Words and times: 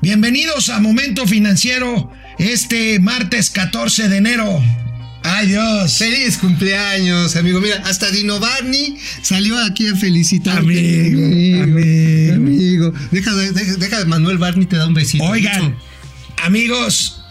Bienvenidos 0.00 0.68
a 0.68 0.80
Momento 0.80 1.26
Financiero 1.26 2.10
este 2.38 3.00
martes 3.00 3.50
14 3.50 4.08
de 4.08 4.16
enero. 4.18 4.62
¡Ay 5.24 5.48
Dios! 5.48 5.98
¡Feliz 5.98 6.38
cumpleaños, 6.38 7.34
amigo! 7.34 7.60
Mira, 7.60 7.82
hasta 7.84 8.10
Dino 8.10 8.38
Barney 8.38 8.96
salió 9.22 9.58
aquí 9.64 9.88
a 9.88 9.96
felicitarte. 9.96 10.60
Amigo, 10.60 11.62
amigo. 11.64 12.34
amigo. 12.34 12.94
Deja, 13.10 13.34
deja, 13.34 13.74
deja, 13.76 14.04
Manuel 14.04 14.38
Barney 14.38 14.66
te 14.66 14.76
da 14.76 14.86
un 14.86 14.94
besito. 14.94 15.24
Oigan, 15.24 15.76
amigos, 16.44 17.24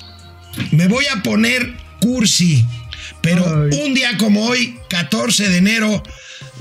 me 0.72 0.88
voy 0.88 1.06
a 1.16 1.24
poner 1.24 1.74
cursi, 2.02 2.66
pero 3.22 3.46
Ay. 3.72 3.80
un 3.86 3.94
día 3.94 4.18
como 4.18 4.44
hoy, 4.46 4.76
14 4.90 5.48
de 5.50 5.58
enero 5.58 6.04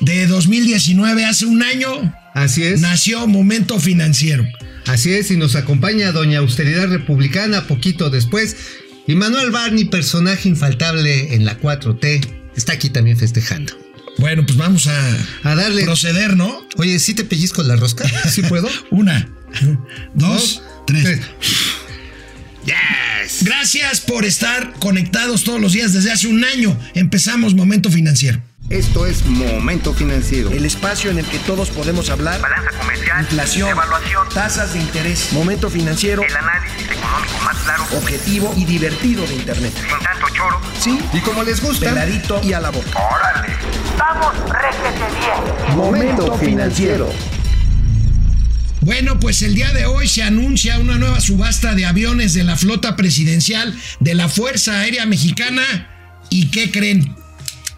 de 0.01 0.27
2019, 0.29 1.25
hace 1.25 1.47
un 1.47 1.63
año, 1.65 2.15
Así 2.33 2.63
es. 2.63 2.81
nació 2.81 3.27
Momento 3.27 3.81
Financiero. 3.81 4.47
Así 4.87 5.13
es, 5.15 5.31
y 5.31 5.37
nos 5.37 5.57
acompaña 5.57 6.13
Doña 6.13 6.39
Austeridad 6.39 6.89
Republicana 6.89 7.67
poquito 7.67 8.11
después. 8.11 8.57
Y 9.07 9.15
Manuel 9.15 9.51
Barney, 9.51 9.85
personaje 9.87 10.49
infaltable 10.49 11.35
en 11.35 11.45
la 11.45 11.59
4T, 11.61 12.27
está 12.57 12.73
aquí 12.73 12.91
también 12.91 13.17
festejando. 13.17 13.73
Bueno, 14.19 14.45
pues 14.47 14.57
vamos 14.57 14.87
a, 14.87 15.17
A 15.43 15.55
darle. 15.55 15.85
proceder, 15.85 16.37
¿no? 16.37 16.67
Oye, 16.77 16.99
¿sí 16.99 17.15
te 17.15 17.25
pellizco 17.25 17.63
la 17.63 17.77
rosca? 17.77 18.05
¿Sí 18.31 18.43
puedo? 18.43 18.69
Una, 18.91 19.29
dos, 20.15 20.63
tres. 20.87 21.03
tres. 21.05 21.21
Yes. 22.65 23.45
Gracias 23.45 24.01
por 24.01 24.25
estar 24.25 24.73
conectados 24.81 25.45
todos 25.45 25.61
los 25.61 25.73
días 25.73 25.93
desde 25.93 26.11
hace 26.13 26.27
un 26.27 26.45
año. 26.45 26.77
Empezamos 26.95 27.55
Momento 27.55 27.91
Financiero. 27.91 28.43
Esto 28.69 29.07
es 29.07 29.25
Momento 29.27 29.95
Financiero. 29.95 30.51
El 30.51 30.65
espacio 30.65 31.11
en 31.11 31.19
el 31.19 31.27
que 31.27 31.39
todos 31.41 31.71
podemos 31.71 32.11
hablar. 32.11 32.41
Balanza 32.41 32.71
comercial, 32.81 33.21
Inflación, 33.21 33.69
evaluación, 33.69 34.29
tasas 34.35 34.73
de 34.73 34.81
interés, 34.81 35.33
momento 35.33 35.71
financiero, 35.71 36.23
el 36.25 36.37
análisis 36.37 36.83
económico 36.83 37.39
más 37.45 37.57
claro, 37.59 37.85
objetivo 37.97 38.53
y 38.57 38.65
divertido 38.65 39.25
de 39.25 39.35
Internet. 39.37 39.73
sin 39.73 40.05
tanto 40.05 40.27
choro. 40.35 40.61
Sí, 40.81 40.99
Y 41.13 41.21
como 41.21 41.45
les 41.45 41.63
gusta, 41.63 41.91
peladito 41.91 42.41
y 42.43 42.55
a 42.55 42.61
la 42.61 42.71
boca. 42.71 42.91
¡Órale! 42.99 43.55
¡Vamos, 43.97 44.35
réjete 44.51 45.17
bien! 45.17 45.77
Momento 45.77 46.37
Financiero. 46.37 47.13
Bueno, 48.81 49.19
pues 49.21 49.43
el 49.43 49.55
día 49.55 49.73
de 49.73 49.87
hoy 49.87 50.09
se 50.09 50.25
anuncia 50.25 50.79
una 50.81 50.97
nueva 50.97 51.21
subasta 51.21 51.75
de 51.75 51.87
aviones 51.87 52.35
de 52.35 52.43
la 52.43 52.57
flota 52.57 52.97
presidencial 52.97 53.79
de 54.01 54.15
la 54.15 54.29
Fuerza 54.29 54.81
Aérea 54.81 55.07
Mexicana. 55.07 55.63
¿Y 56.31 56.51
qué 56.51 56.73
creen? 56.73 57.15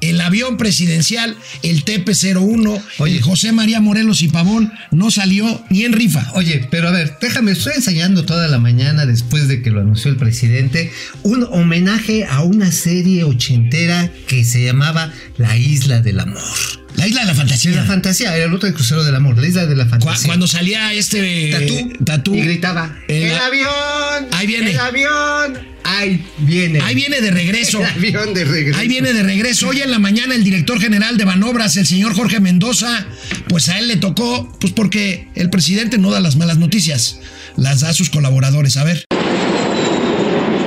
El 0.01 0.21
avión 0.21 0.57
presidencial, 0.57 1.37
el 1.63 1.85
TP-01, 1.85 2.83
Oye. 2.99 3.21
José 3.21 3.53
María 3.53 3.81
Morelos 3.81 4.23
y 4.23 4.29
Pavón, 4.29 4.73
no 4.91 5.11
salió 5.11 5.65
ni 5.71 5.85
en 5.85 5.93
rifa. 5.93 6.31
Oye, 6.35 6.67
pero 6.71 6.89
a 6.89 6.93
ver, 6.93 7.17
déjame, 7.21 7.53
estoy 7.53 7.75
ensayando 7.77 8.25
toda 8.25 8.49
la 8.49 8.59
mañana 8.59 9.07
después 9.07 9.49
de 9.49 9.63
que 9.63 9.71
lo 9.71 9.81
anunció 9.81 10.11
el 10.11 10.17
presidente, 10.17 10.93
un 11.23 11.47
homenaje 11.51 12.25
a 12.25 12.43
una 12.43 12.73
serie 12.73 13.25
ochentera 13.25 14.11
que 14.27 14.45
se 14.45 14.65
llamaba 14.65 15.13
La 15.37 15.57
Isla 15.57 16.01
del 16.01 16.21
Amor. 16.21 16.88
La 16.99 17.07
isla 17.07 17.21
de 17.21 17.27
la 17.29 17.35
fantasía. 17.35 17.71
La 17.77 17.85
fantasía, 17.85 18.37
era 18.37 18.47
el 18.47 18.53
otro 18.53 18.67
del 18.67 18.75
crucero 18.75 19.05
del 19.05 19.15
amor, 19.15 19.39
la 19.39 19.47
isla 19.47 19.67
de 19.67 19.77
la 19.77 19.87
fantasía. 19.87 20.27
Cuando 20.27 20.49
salía 20.49 20.93
este 20.93 21.51
Tatú, 21.53 22.05
tatú 22.05 22.35
y 22.35 22.41
gritaba, 22.41 22.99
El 23.07 23.23
¡El, 23.23 23.39
avión! 23.39 24.27
Ahí 24.33 24.47
viene. 24.49 24.73
¡El 24.73 24.79
avión! 24.81 25.59
Ahí 25.85 26.27
viene. 26.39 26.81
Ahí 26.81 26.97
viene 26.97 27.21
de 27.21 27.31
regreso. 27.31 27.79
El 27.81 27.87
avión 27.87 28.35
de 28.35 28.45
regreso. 28.45 28.79
Ahí 28.81 28.89
viene 28.89 29.13
de 29.13 29.23
regreso. 29.23 29.69
Hoy 29.69 29.81
en 29.81 29.93
la 29.93 30.01
mañana 30.01 30.35
el 30.35 30.43
director 30.43 30.81
general 30.81 31.17
de 31.17 31.25
Banobras, 31.25 31.77
el 31.77 31.87
señor 31.87 32.15
Jorge 32.15 32.41
Mendoza, 32.41 33.07
pues 33.49 33.69
a 33.69 33.79
él 33.79 33.87
le 33.87 33.97
tocó, 33.97 34.53
pues 34.61 34.73
porque 34.73 35.29
el 35.37 35.51
presidente 35.51 35.99
no 35.99 36.11
da 36.11 36.19
las 36.19 36.35
malas 36.35 36.59
noticias, 36.59 37.21
las 37.57 37.81
da 37.81 37.91
a 37.91 37.95
sus 37.95 38.11
colaboradores. 38.11 38.77
A 38.77 38.83
ver. 38.83 39.05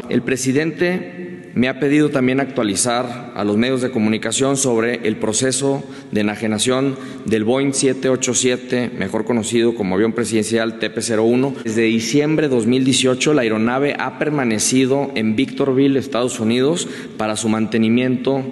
El 0.09 0.24
presidente 0.24 1.31
me 1.53 1.67
ha 1.67 1.80
pedido 1.80 2.09
también 2.09 2.39
actualizar 2.39 3.33
a 3.35 3.44
los 3.44 3.57
medios 3.57 3.81
de 3.81 3.91
comunicación 3.91 4.57
sobre 4.57 5.07
el 5.07 5.17
proceso 5.17 5.84
de 6.12 6.22
enajenación 6.22 6.95
del 7.25 7.44
Boeing 7.44 7.73
787, 7.73 8.91
mejor 8.97 9.25
conocido 9.25 9.75
como 9.75 9.95
avión 9.95 10.13
presidencial 10.13 10.79
TP-01. 10.79 11.63
Desde 11.63 11.84
diciembre 11.84 12.47
de 12.47 12.56
2018, 12.56 13.34
la 13.34 13.41
aeronave 13.41 13.95
ha 14.00 14.17
permanecido 14.17 15.11
en 15.16 15.35
Victorville, 15.35 16.00
Estados 16.00 16.40
Unidos, 16.40 16.88
para 17.17 17.35
su 17.35 17.50
mantenimiento 17.50 18.44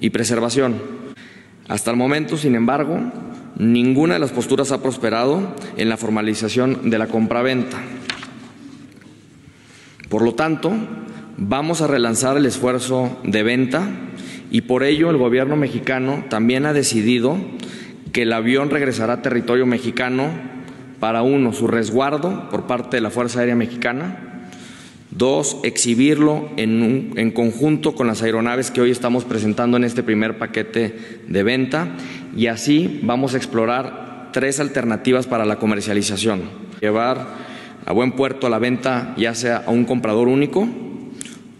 y 0.00 0.10
preservación. 0.10 0.76
Hasta 1.68 1.90
el 1.90 1.98
momento, 1.98 2.38
sin 2.38 2.54
embargo, 2.54 2.98
ninguna 3.56 4.14
de 4.14 4.20
las 4.20 4.30
posturas 4.30 4.72
ha 4.72 4.82
prosperado 4.82 5.54
en 5.76 5.88
la 5.88 5.98
formalización 5.98 6.90
de 6.90 6.98
la 6.98 7.08
compraventa. 7.08 7.78
Por 10.08 10.22
lo 10.22 10.34
tanto, 10.34 10.72
vamos 11.38 11.80
a 11.80 11.86
relanzar 11.86 12.36
el 12.36 12.46
esfuerzo 12.46 13.16
de 13.24 13.42
venta 13.42 13.88
y 14.50 14.62
por 14.62 14.82
ello 14.82 15.10
el 15.10 15.16
gobierno 15.16 15.56
mexicano 15.56 16.24
también 16.28 16.66
ha 16.66 16.72
decidido 16.72 17.36
que 18.12 18.22
el 18.22 18.32
avión 18.32 18.70
regresará 18.70 19.14
a 19.14 19.22
territorio 19.22 19.66
mexicano 19.66 20.28
para 20.98 21.22
uno, 21.22 21.52
su 21.52 21.68
resguardo 21.68 22.48
por 22.50 22.66
parte 22.66 22.96
de 22.96 23.00
la 23.02 23.10
Fuerza 23.10 23.38
Aérea 23.40 23.54
Mexicana, 23.54 24.48
dos, 25.10 25.58
exhibirlo 25.62 26.48
en, 26.56 26.82
un- 26.82 27.12
en 27.16 27.30
conjunto 27.30 27.94
con 27.94 28.08
las 28.08 28.22
aeronaves 28.22 28.70
que 28.72 28.80
hoy 28.80 28.90
estamos 28.90 29.24
presentando 29.24 29.76
en 29.76 29.84
este 29.84 30.02
primer 30.02 30.38
paquete 30.38 31.20
de 31.28 31.42
venta 31.44 31.88
y 32.36 32.46
así 32.48 32.98
vamos 33.04 33.34
a 33.34 33.36
explorar 33.36 34.30
tres 34.32 34.58
alternativas 34.58 35.26
para 35.26 35.44
la 35.44 35.56
comercialización. 35.56 36.42
Llevar 36.80 37.26
a 37.86 37.92
buen 37.92 38.12
puerto 38.12 38.48
la 38.48 38.58
venta 38.58 39.14
ya 39.16 39.34
sea 39.34 39.62
a 39.66 39.70
un 39.70 39.84
comprador 39.84 40.26
único 40.28 40.68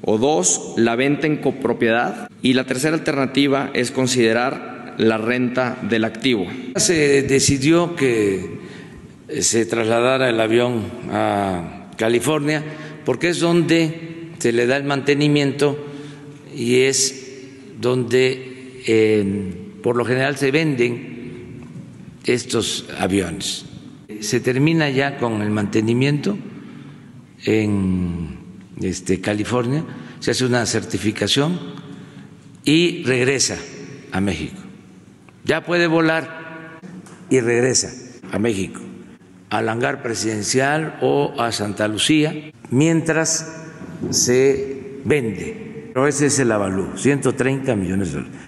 o 0.02 0.18
dos, 0.18 0.74
la 0.76 0.96
venta 0.96 1.26
en 1.26 1.38
copropiedad 1.38 2.30
y 2.42 2.54
la 2.54 2.64
tercera 2.64 2.96
alternativa 2.96 3.70
es 3.74 3.90
considerar 3.90 4.94
la 4.98 5.18
renta 5.18 5.78
del 5.82 6.04
activo. 6.04 6.46
Se 6.76 7.22
decidió 7.22 7.94
que 7.94 8.58
eh, 9.28 9.42
se 9.42 9.66
trasladara 9.66 10.28
el 10.28 10.40
avión 10.40 10.84
a 11.10 11.90
California 11.96 12.62
porque 13.04 13.30
es 13.30 13.40
donde 13.40 14.32
se 14.38 14.52
le 14.52 14.66
da 14.66 14.76
el 14.76 14.84
mantenimiento 14.84 15.78
y 16.54 16.80
es 16.82 17.26
donde 17.80 18.48
por 19.82 19.96
lo 19.96 20.04
general 20.04 20.36
se 20.36 20.50
venden 20.50 21.18
estos 22.24 22.86
aviones. 22.98 23.64
Se 24.20 24.40
termina 24.40 24.90
ya 24.90 25.18
con 25.18 25.42
el 25.42 25.50
mantenimiento 25.50 26.36
en 27.44 28.37
este, 28.80 29.20
California, 29.20 29.84
se 30.20 30.30
hace 30.30 30.44
una 30.44 30.64
certificación 30.66 31.58
y 32.64 33.02
regresa 33.04 33.56
a 34.12 34.20
México. 34.20 34.60
Ya 35.44 35.64
puede 35.64 35.86
volar 35.86 36.80
y 37.30 37.40
regresa 37.40 37.92
a 38.32 38.38
México, 38.38 38.80
al 39.50 39.68
hangar 39.68 40.02
presidencial 40.02 40.98
o 41.00 41.34
a 41.40 41.52
Santa 41.52 41.88
Lucía, 41.88 42.52
mientras 42.70 43.64
se 44.10 45.00
vende. 45.04 45.90
Pero 45.94 46.06
ese 46.06 46.26
es 46.26 46.38
el 46.38 46.52
avalúo, 46.52 46.96
130 46.96 47.74
millones 47.76 48.12
de 48.12 48.20
dólares. 48.20 48.47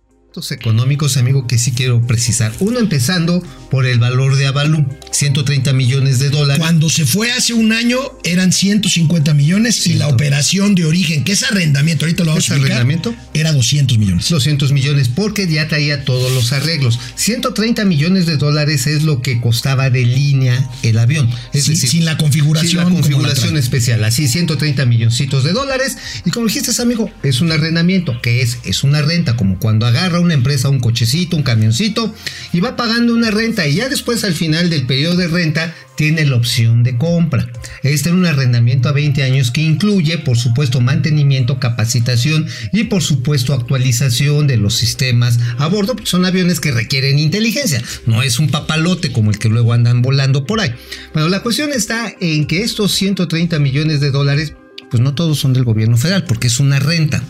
Económicos, 0.50 1.16
amigo, 1.16 1.48
que 1.48 1.58
sí 1.58 1.72
quiero 1.72 2.06
precisar. 2.06 2.52
Uno 2.60 2.78
empezando 2.78 3.42
por 3.68 3.84
el 3.84 3.98
valor 3.98 4.36
de 4.36 4.46
Avalú, 4.46 4.86
130 5.10 5.72
millones 5.72 6.20
de 6.20 6.30
dólares. 6.30 6.60
Cuando 6.60 6.88
se 6.88 7.04
fue 7.04 7.32
hace 7.32 7.52
un 7.52 7.72
año 7.72 7.98
eran 8.22 8.52
150 8.52 9.34
millones 9.34 9.84
y 9.88 9.94
la 9.94 10.06
operación 10.06 10.76
de 10.76 10.84
origen, 10.84 11.24
que 11.24 11.32
es 11.32 11.42
arrendamiento, 11.42 12.04
ahorita 12.04 12.22
lo 12.22 12.30
vamos 12.30 12.44
¿Es 12.44 12.50
a 12.52 12.54
explicar, 12.54 12.78
arrendamiento? 12.78 13.14
era 13.34 13.52
200 13.52 13.98
millones. 13.98 14.28
200 14.28 14.70
millones 14.70 15.08
porque 15.08 15.48
ya 15.48 15.66
traía 15.66 16.04
todos 16.04 16.32
los 16.32 16.52
arreglos. 16.52 17.00
130 17.16 17.84
millones 17.84 18.26
de 18.26 18.36
dólares 18.36 18.86
es 18.86 19.02
lo 19.02 19.22
que 19.22 19.40
costaba 19.40 19.90
de 19.90 20.04
línea 20.04 20.64
el 20.84 20.98
avión. 20.98 21.28
Es 21.52 21.64
Sin- 21.64 21.74
decir, 21.74 21.90
sin 21.90 22.04
la 22.04 22.16
configuración 22.16 22.70
Sin 22.70 22.78
la 22.78 22.84
configuración 22.84 23.56
especial. 23.56 24.04
Así, 24.04 24.28
130 24.28 24.86
milloncitos 24.86 25.42
de 25.42 25.52
dólares. 25.52 25.96
Y 26.24 26.30
como 26.30 26.46
dijiste, 26.46 26.70
amigo, 26.80 27.10
es 27.24 27.40
un 27.40 27.50
arrendamiento. 27.50 28.20
que 28.22 28.42
es? 28.42 28.58
Es 28.64 28.84
una 28.84 29.02
renta, 29.02 29.36
como 29.36 29.58
cuando 29.58 29.86
una 30.20 30.34
empresa 30.34 30.68
un 30.68 30.80
cochecito, 30.80 31.36
un 31.36 31.42
camioncito, 31.42 32.14
y 32.52 32.60
va 32.60 32.76
pagando 32.76 33.14
una 33.14 33.30
renta. 33.30 33.66
Y 33.66 33.76
ya 33.76 33.88
después, 33.88 34.24
al 34.24 34.34
final 34.34 34.70
del 34.70 34.86
periodo 34.86 35.16
de 35.16 35.28
renta, 35.28 35.74
tiene 35.96 36.24
la 36.24 36.36
opción 36.36 36.82
de 36.82 36.96
compra. 36.96 37.50
Este 37.82 38.08
es 38.08 38.14
un 38.14 38.24
arrendamiento 38.24 38.88
a 38.88 38.92
20 38.92 39.22
años 39.22 39.50
que 39.50 39.60
incluye, 39.60 40.16
por 40.16 40.38
supuesto, 40.38 40.80
mantenimiento, 40.80 41.58
capacitación 41.58 42.46
y, 42.72 42.84
por 42.84 43.02
supuesto, 43.02 43.52
actualización 43.52 44.46
de 44.46 44.56
los 44.56 44.74
sistemas 44.74 45.38
a 45.58 45.66
bordo, 45.66 45.96
son 46.04 46.24
aviones 46.24 46.58
que 46.58 46.72
requieren 46.72 47.18
inteligencia. 47.18 47.82
No 48.06 48.22
es 48.22 48.38
un 48.38 48.48
papalote 48.48 49.12
como 49.12 49.30
el 49.30 49.38
que 49.38 49.50
luego 49.50 49.74
andan 49.74 50.00
volando 50.00 50.46
por 50.46 50.60
ahí. 50.60 50.72
Bueno, 51.12 51.28
la 51.28 51.42
cuestión 51.42 51.70
está 51.70 52.14
en 52.20 52.46
que 52.46 52.62
estos 52.62 52.92
130 52.92 53.58
millones 53.58 54.00
de 54.00 54.10
dólares, 54.10 54.54
pues 54.90 55.02
no 55.02 55.14
todos 55.14 55.38
son 55.38 55.52
del 55.52 55.64
gobierno 55.64 55.96
federal, 55.96 56.24
porque 56.24 56.46
es 56.46 56.60
una 56.60 56.78
renta. 56.78 57.22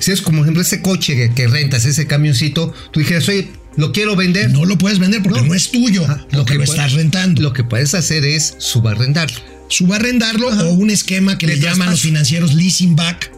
Si 0.00 0.10
es 0.12 0.20
como, 0.22 0.42
ejemplo, 0.42 0.62
ese 0.62 0.82
coche 0.82 1.14
que, 1.16 1.30
que 1.34 1.46
rentas, 1.48 1.84
ese 1.84 2.06
camioncito, 2.06 2.72
tú 2.92 3.00
dijeras, 3.00 3.28
oye, 3.28 3.50
lo 3.76 3.92
quiero 3.92 4.16
vender. 4.16 4.50
No 4.50 4.64
lo 4.64 4.76
puedes 4.78 4.98
vender 4.98 5.22
porque 5.22 5.40
no, 5.40 5.46
No. 5.48 5.54
es 5.54 5.70
tuyo, 5.70 6.04
Ah, 6.08 6.26
lo 6.32 6.44
que 6.44 6.54
lo 6.54 6.60
puedes- 6.64 6.70
estás 6.70 6.92
rentando. 6.94 7.42
Lo 7.42 7.52
que 7.52 7.64
puedes 7.64 7.94
hacer 7.94 8.24
es 8.24 8.54
subarrendarlo. 8.58 9.38
subarrendarlo 9.70 10.48
o 10.48 10.72
un 10.72 10.88
esquema 10.90 11.36
que 11.38 11.46
De 11.46 11.56
le 11.56 11.60
llaman 11.62 11.90
los 11.90 12.00
financieros 12.00 12.54
leasing 12.54 12.96
back, 12.96 13.30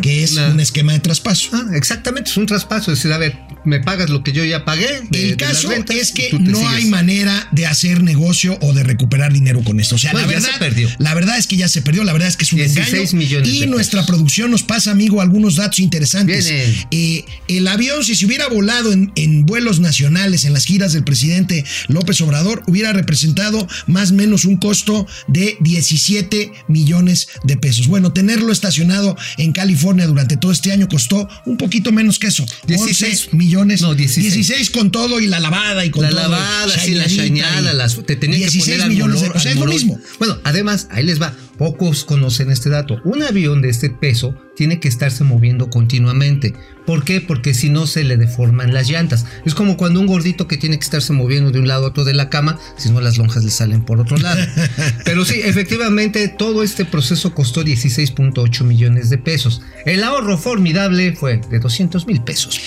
Que 0.00 0.22
es 0.24 0.32
Una- 0.32 0.48
un 0.48 0.60
esquema 0.60 0.92
de 0.92 1.00
traspaso. 1.00 1.50
Ah, 1.52 1.64
exactamente, 1.74 2.30
es 2.30 2.36
un 2.36 2.46
traspaso. 2.46 2.92
Es 2.92 2.98
decir, 2.98 3.12
a 3.12 3.18
ver, 3.18 3.38
me 3.64 3.80
pagas 3.80 4.08
lo 4.10 4.22
que 4.22 4.32
yo 4.32 4.44
ya 4.44 4.64
pagué. 4.64 4.86
de- 5.10 5.30
El 5.30 5.36
caso 5.36 5.68
rentas, 5.68 5.96
es 5.96 6.12
que 6.12 6.30
no 6.38 6.58
sigues. 6.58 6.72
hay 6.74 6.84
manera 6.86 7.48
de 7.52 7.66
hacer 7.66 8.02
negocio 8.02 8.58
o 8.62 8.72
de 8.72 8.82
recuperar 8.84 9.32
dinero 9.32 9.62
con 9.64 9.78
esto. 9.80 9.96
O 9.96 9.98
sea, 9.98 10.12
Bueno, 10.12 10.26
la 10.28 10.32
verdad, 10.34 10.52
se 10.52 10.58
perdió. 10.58 10.88
la 10.98 11.14
verdad 11.14 11.38
es 11.38 11.46
que 11.46 11.56
ya 11.56 11.68
se 11.68 11.82
perdió. 11.82 12.04
La 12.04 12.12
verdad 12.12 12.28
es 12.28 12.36
que 12.36 12.44
es 12.44 12.52
un 12.52 12.58
16 12.58 13.12
engaño. 13.12 13.18
millones 13.18 13.48
y 13.48 13.66
nuestra 13.66 14.00
pesos. 14.00 14.06
producción 14.08 14.50
nos 14.50 14.62
pasa, 14.62 14.90
amigo, 14.92 15.20
algunos 15.20 15.56
datos 15.56 15.78
interesantes. 15.80 16.48
Eh, 16.90 17.24
el 17.48 17.68
avión, 17.68 18.04
si 18.04 18.14
se 18.14 18.24
hubiera 18.26 18.48
volado 18.48 18.92
en, 18.92 19.12
en 19.16 19.44
vuelos 19.46 19.80
nacionales, 19.80 20.44
en 20.44 20.52
las 20.52 20.64
giras 20.64 20.92
del 20.92 21.04
presidente 21.04 21.64
López 21.88 22.20
Obrador, 22.20 22.62
hubiera 22.66 22.92
representado 22.92 23.66
más 23.86 24.10
o 24.10 24.14
menos 24.14 24.44
un 24.44 24.56
costo 24.56 25.06
de 25.28 25.56
17 25.60 26.52
millones 26.68 27.28
de 27.44 27.56
pesos. 27.56 27.86
Bueno, 27.88 28.12
tenerlo 28.12 28.52
estacionado 28.52 29.16
en 29.38 29.52
California 29.66 30.06
durante 30.06 30.36
todo 30.36 30.52
este 30.52 30.70
año 30.70 30.88
costó 30.88 31.28
un 31.44 31.56
poquito 31.56 31.90
menos 31.90 32.18
que 32.20 32.28
eso. 32.28 32.44
16 32.66 33.24
11 33.26 33.36
millones. 33.36 33.82
No, 33.82 33.94
16. 33.94 34.32
16 34.34 34.70
con 34.70 34.90
todo 34.92 35.18
y 35.20 35.26
la 35.26 35.40
lavada 35.40 35.84
y 35.84 35.90
con 35.90 36.02
la 36.04 36.10
todo. 36.10 36.20
lavada, 36.20 36.78
sí, 36.78 36.92
la 36.94 37.06
y 37.06 37.30
las, 37.74 37.96
te 38.06 38.14
tenían 38.16 38.40
que 38.42 38.46
16 38.50 38.76
poner 38.76 38.88
millones 38.88 39.20
de 39.20 39.26
almolor- 39.26 39.36
O 39.36 39.40
sea, 39.40 39.52
es 39.52 39.58
lo 39.58 39.66
mismo. 39.66 39.98
Bueno, 40.18 40.38
además, 40.44 40.86
ahí 40.90 41.04
les 41.04 41.20
va. 41.20 41.34
Pocos 41.58 42.04
conocen 42.04 42.50
este 42.50 42.68
dato. 42.68 43.00
Un 43.04 43.22
avión 43.22 43.62
de 43.62 43.70
este 43.70 43.90
peso 43.90 44.34
tiene 44.56 44.80
que 44.80 44.88
estarse 44.88 45.24
moviendo 45.24 45.70
continuamente. 45.70 46.54
¿Por 46.86 47.04
qué? 47.04 47.20
Porque 47.20 47.54
si 47.54 47.70
no 47.70 47.86
se 47.86 48.04
le 48.04 48.16
deforman 48.16 48.74
las 48.74 48.88
llantas. 48.88 49.26
Es 49.44 49.54
como 49.54 49.76
cuando 49.76 50.00
un 50.00 50.06
gordito 50.06 50.46
que 50.46 50.56
tiene 50.56 50.78
que 50.78 50.84
estarse 50.84 51.12
moviendo 51.12 51.50
de 51.50 51.60
un 51.60 51.68
lado 51.68 51.84
a 51.84 51.88
otro 51.88 52.04
de 52.04 52.14
la 52.14 52.30
cama, 52.30 52.58
si 52.76 52.90
no 52.90 53.00
las 53.00 53.18
lonjas 53.18 53.44
le 53.44 53.50
salen 53.50 53.84
por 53.84 54.00
otro 54.00 54.16
lado. 54.16 54.40
Pero 55.04 55.24
sí, 55.24 55.40
efectivamente, 55.44 56.28
todo 56.28 56.62
este 56.62 56.84
proceso 56.84 57.34
costó 57.34 57.64
16.8 57.64 58.64
millones 58.64 59.10
de 59.10 59.18
pesos. 59.18 59.62
El 59.84 60.04
ahorro 60.04 60.38
formidable 60.38 61.14
fue 61.14 61.40
de 61.50 61.58
200 61.58 62.06
mil 62.06 62.22
pesos. 62.22 62.60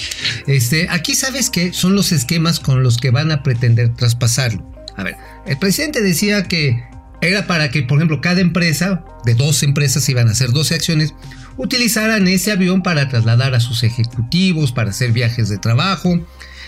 Este, 0.48 0.88
aquí 0.90 1.16
sabes 1.16 1.50
que 1.50 1.74
son 1.74 1.96
los 1.96 2.12
esquemas 2.12 2.60
con 2.60 2.84
los 2.84 2.98
que 2.98 3.12
van 3.12 3.32
a 3.32 3.44
pretender 3.44 3.94
traspasarlo. 3.96 4.70
A 4.96 5.04
ver, 5.04 5.16
el 5.46 5.58
presidente 5.58 6.02
decía 6.02 6.44
que 6.44 6.84
era 7.22 7.48
para 7.48 7.70
que, 7.70 7.84
por 7.84 7.98
ejemplo, 7.98 8.22
cada 8.22 8.42
empresa, 8.42 9.04
de 9.26 9.36
dos 9.36 9.64
empresas 9.64 10.08
iban 10.10 10.28
a 10.28 10.32
hacer 10.32 10.52
12 10.52 10.76
acciones, 10.76 11.14
utilizaran 11.58 12.28
ese 12.28 12.52
avión 12.52 12.82
para 12.82 13.10
trasladar 13.10 13.54
a 13.56 13.60
sus 13.60 13.84
ejecutivos, 13.84 14.72
para 14.72 14.92
hacer 14.92 15.12
viajes 15.12 15.50
de 15.50 15.58
trabajo, 15.58 16.20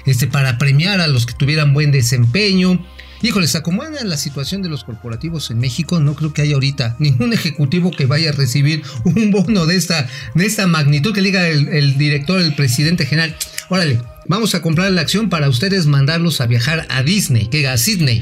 este, 0.05 0.27
para 0.27 0.57
premiar 0.57 0.99
a 0.99 1.07
los 1.07 1.25
que 1.25 1.33
tuvieran 1.33 1.73
buen 1.73 1.91
desempeño. 1.91 2.85
Híjoles, 3.21 3.55
a 3.55 3.61
cómo 3.61 3.83
anda 3.83 4.03
la 4.03 4.17
situación 4.17 4.63
de 4.63 4.69
los 4.69 4.83
corporativos 4.83 5.51
en 5.51 5.59
México, 5.59 5.99
no 5.99 6.15
creo 6.15 6.33
que 6.33 6.41
haya 6.41 6.55
ahorita 6.55 6.95
ningún 6.99 7.33
ejecutivo 7.33 7.91
que 7.91 8.07
vaya 8.07 8.31
a 8.31 8.33
recibir 8.33 8.83
un 9.05 9.31
bono 9.31 9.65
de 9.65 9.75
esta, 9.75 10.07
de 10.33 10.45
esta 10.45 10.67
magnitud 10.67 11.13
que 11.13 11.21
diga 11.21 11.47
el, 11.47 11.69
el 11.69 11.97
director, 11.97 12.41
el 12.41 12.55
presidente 12.55 13.05
general. 13.05 13.35
Órale, 13.69 14.01
vamos 14.27 14.55
a 14.55 14.61
comprar 14.61 14.91
la 14.91 15.01
acción 15.01 15.29
para 15.29 15.49
ustedes 15.49 15.85
mandarlos 15.85 16.41
a 16.41 16.47
viajar 16.47 16.85
a 16.89 17.03
Disney, 17.03 17.47
que 17.47 17.67
a 17.67 17.77
Sydney. 17.77 18.21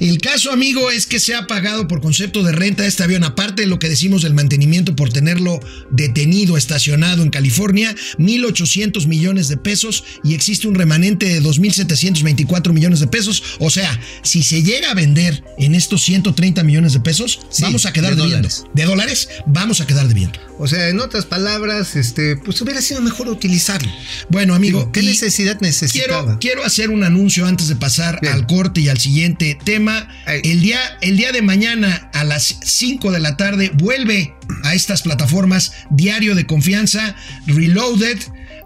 El 0.00 0.18
caso, 0.18 0.52
amigo, 0.52 0.90
es 0.90 1.06
que 1.06 1.20
se 1.20 1.34
ha 1.34 1.46
pagado 1.46 1.86
por 1.88 2.00
concepto 2.00 2.42
de 2.42 2.52
renta 2.52 2.86
este 2.86 3.02
avión, 3.02 3.24
aparte 3.24 3.62
de 3.62 3.68
lo 3.68 3.78
que 3.78 3.88
decimos 3.88 4.22
del 4.22 4.34
mantenimiento 4.34 4.96
por 4.96 5.12
tenerlo 5.12 5.60
detenido, 5.90 6.56
estacionado 6.56 7.22
en 7.22 7.30
California, 7.30 7.94
1.800 8.18 9.06
millones 9.06 9.48
de 9.48 9.56
pesos 9.56 10.04
y 10.24 10.34
existe 10.34 10.68
un 10.68 10.74
remanente 10.74 11.26
de 11.26 11.42
2.724 11.42 12.72
millones 12.72 13.00
de 13.00 13.06
pesos. 13.06 13.42
O 13.58 13.70
sea, 13.70 14.00
si 14.22 14.42
se 14.42 14.62
llega 14.62 14.90
a 14.90 14.94
vender 14.94 15.44
en 15.58 15.74
estos 15.74 16.02
130 16.02 16.62
millones 16.64 16.92
de 16.92 17.00
pesos, 17.00 17.40
Sí, 17.50 17.62
vamos 17.62 17.86
a 17.86 17.92
quedar 17.92 18.10
de 18.16 18.22
debiendo. 18.22 18.48
dólares. 18.48 18.64
De 18.74 18.84
dólares, 18.84 19.28
vamos 19.46 19.80
a 19.80 19.86
quedar 19.86 20.08
debiendo. 20.08 20.49
O 20.62 20.68
sea, 20.68 20.90
en 20.90 21.00
otras 21.00 21.24
palabras, 21.24 21.96
este, 21.96 22.36
pues 22.36 22.60
hubiera 22.60 22.82
sido 22.82 23.00
mejor 23.00 23.28
utilizarlo. 23.28 23.90
Bueno, 24.28 24.54
amigo, 24.54 24.80
Digo, 24.80 24.92
¿qué 24.92 25.02
necesidad 25.02 25.58
necesitaba? 25.62 26.22
Quiero, 26.22 26.38
quiero 26.38 26.64
hacer 26.64 26.90
un 26.90 27.02
anuncio 27.02 27.46
antes 27.46 27.68
de 27.68 27.76
pasar 27.76 28.18
Bien. 28.20 28.34
al 28.34 28.46
corte 28.46 28.82
y 28.82 28.90
al 28.90 28.98
siguiente 28.98 29.58
tema. 29.64 30.06
El 30.26 30.60
día, 30.60 30.78
el 31.00 31.16
día 31.16 31.32
de 31.32 31.40
mañana 31.40 32.10
a 32.12 32.24
las 32.24 32.58
5 32.62 33.10
de 33.10 33.20
la 33.20 33.38
tarde 33.38 33.70
vuelve 33.72 34.34
a 34.62 34.74
estas 34.74 35.00
plataformas 35.00 35.72
Diario 35.88 36.34
de 36.34 36.44
Confianza, 36.44 37.16
Reloaded. 37.46 38.18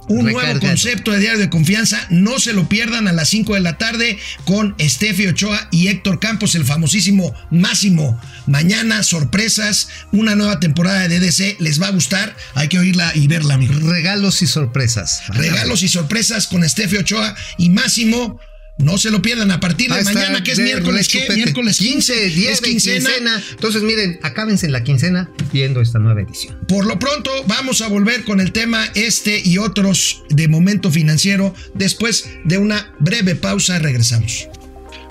Un 0.08 0.26
nuevo 0.26 0.60
concepto 0.60 1.12
de 1.12 1.20
diario 1.20 1.38
de 1.40 1.50
confianza, 1.50 2.06
no 2.10 2.38
se 2.38 2.52
lo 2.52 2.68
pierdan 2.68 3.08
a 3.08 3.12
las 3.12 3.28
5 3.30 3.54
de 3.54 3.60
la 3.60 3.78
tarde 3.78 4.18
con 4.44 4.74
Estefi 4.78 5.26
Ochoa 5.26 5.68
y 5.70 5.88
Héctor 5.88 6.20
Campos, 6.20 6.54
el 6.54 6.64
famosísimo 6.64 7.34
Máximo. 7.50 8.20
Mañana, 8.46 9.02
sorpresas, 9.02 9.88
una 10.12 10.34
nueva 10.34 10.60
temporada 10.60 11.08
de 11.08 11.20
DDC, 11.20 11.60
les 11.60 11.80
va 11.80 11.88
a 11.88 11.92
gustar, 11.92 12.36
hay 12.54 12.68
que 12.68 12.78
oírla 12.78 13.12
y 13.14 13.26
verla, 13.26 13.54
amigo. 13.54 13.74
Regalos 13.74 14.42
y 14.42 14.46
sorpresas. 14.46 15.22
Regalos 15.28 15.82
y 15.82 15.88
sorpresas 15.88 16.46
con 16.46 16.64
Estefe 16.64 16.98
Ochoa 16.98 17.34
y 17.56 17.70
Máximo. 17.70 18.38
No 18.76 18.98
se 18.98 19.10
lo 19.10 19.22
pierdan 19.22 19.52
a 19.52 19.60
partir 19.60 19.92
de 19.92 20.02
mañana, 20.02 20.42
que 20.42 20.50
es 20.52 20.58
de 20.58 20.64
miércoles, 20.64 21.08
¿qué? 21.08 21.26
Miércoles 21.32 21.78
15, 21.78 22.28
10 22.28 22.50
es 22.50 22.60
quincena. 22.60 23.08
quincena. 23.08 23.42
Entonces, 23.50 23.82
miren, 23.82 24.18
acábense 24.22 24.66
en 24.66 24.72
la 24.72 24.82
quincena 24.82 25.30
viendo 25.52 25.80
esta 25.80 26.00
nueva 26.00 26.22
edición. 26.22 26.58
Por 26.66 26.84
lo 26.84 26.98
pronto, 26.98 27.30
vamos 27.46 27.82
a 27.82 27.88
volver 27.88 28.24
con 28.24 28.40
el 28.40 28.50
tema 28.50 28.86
este 28.94 29.40
y 29.44 29.58
otros 29.58 30.24
de 30.28 30.48
momento 30.48 30.90
financiero. 30.90 31.54
Después 31.74 32.28
de 32.44 32.58
una 32.58 32.92
breve 32.98 33.36
pausa, 33.36 33.78
regresamos. 33.78 34.48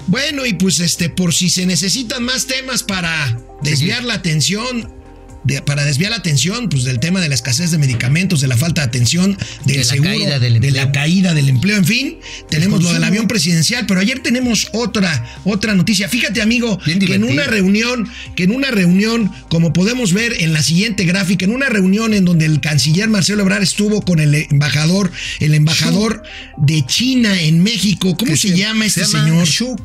Bueno, 0.07 0.45
y 0.45 0.54
pues 0.54 0.80
este, 0.81 1.09
por 1.09 1.33
si 1.33 1.50
se 1.50 1.66
necesitan 1.66 2.24
más 2.24 2.48
temas 2.48 2.83
para 2.83 3.39
desviar 3.62 4.04
la 4.04 4.16
atención. 4.16 5.02
De- 5.44 5.62
para 5.62 5.84
desviar 5.86 6.12
la 6.12 6.18
atención 6.18 6.69
pues, 6.69 6.84
del 6.84 7.00
tema 7.00 7.22
de 7.22 7.30
la 7.30 7.36
escasez 7.36 7.72
de 7.72 7.78
medicamentos, 7.78 8.42
de 8.42 8.48
la 8.48 8.57
falta 8.57 8.81
de 8.81 8.88
atención, 8.88 9.38
del 9.66 9.78
De 9.78 9.78
la 9.80 9.84
seguro, 9.84 10.10
caída 10.10 10.40
del 10.40 10.54
de 10.60 10.72
la 10.72 10.81
empleo. 10.84 10.92
caída 10.92 11.34
del 11.34 11.50
empleo, 11.50 11.78
en 11.78 11.86
fin, 11.86 12.18
tenemos 12.50 12.84
lo 12.84 12.94
del 12.94 13.04
avión 13.04 13.28
presidencial, 13.28 13.86
pero 13.88 14.00
ayer 14.00 14.19
tenemos 14.19 14.68
otra, 14.74 15.25
otra 15.44 15.74
noticia. 15.75 16.07
Fíjate, 16.10 16.42
amigo, 16.42 16.80
que 16.80 17.16
en 17.16 17.24
una 17.24 17.44
reunión, 17.45 18.07
que 18.36 18.44
en 18.44 18.51
una 18.51 18.72
reunión, 18.72 19.31
como 19.50 19.74
podemos 19.74 20.13
ver 20.13 20.36
en 20.42 20.54
la 20.54 20.63
siguiente 20.63 21.06
gráfica, 21.06 21.45
en 21.45 21.51
una 21.51 21.69
reunión 21.69 22.13
en 22.13 22.25
donde 22.25 22.45
el 22.45 22.62
canciller 22.62 23.10
Marcelo 23.10 23.42
Ebrard 23.44 23.63
estuvo 23.63 24.01
con 24.01 24.19
el 24.19 24.34
embajador, 24.36 25.12
el 25.40 25.54
embajador 25.54 26.24
de 26.57 26.86
China 26.86 27.40
en 27.42 27.62
México, 27.63 28.16
¿cómo 28.18 28.36
se, 28.36 28.56
llama 28.56 28.86
este 28.86 29.06
se 29.06 29.12
llama 29.13 29.45
señor? 29.45 29.48
Xu. 29.48 29.75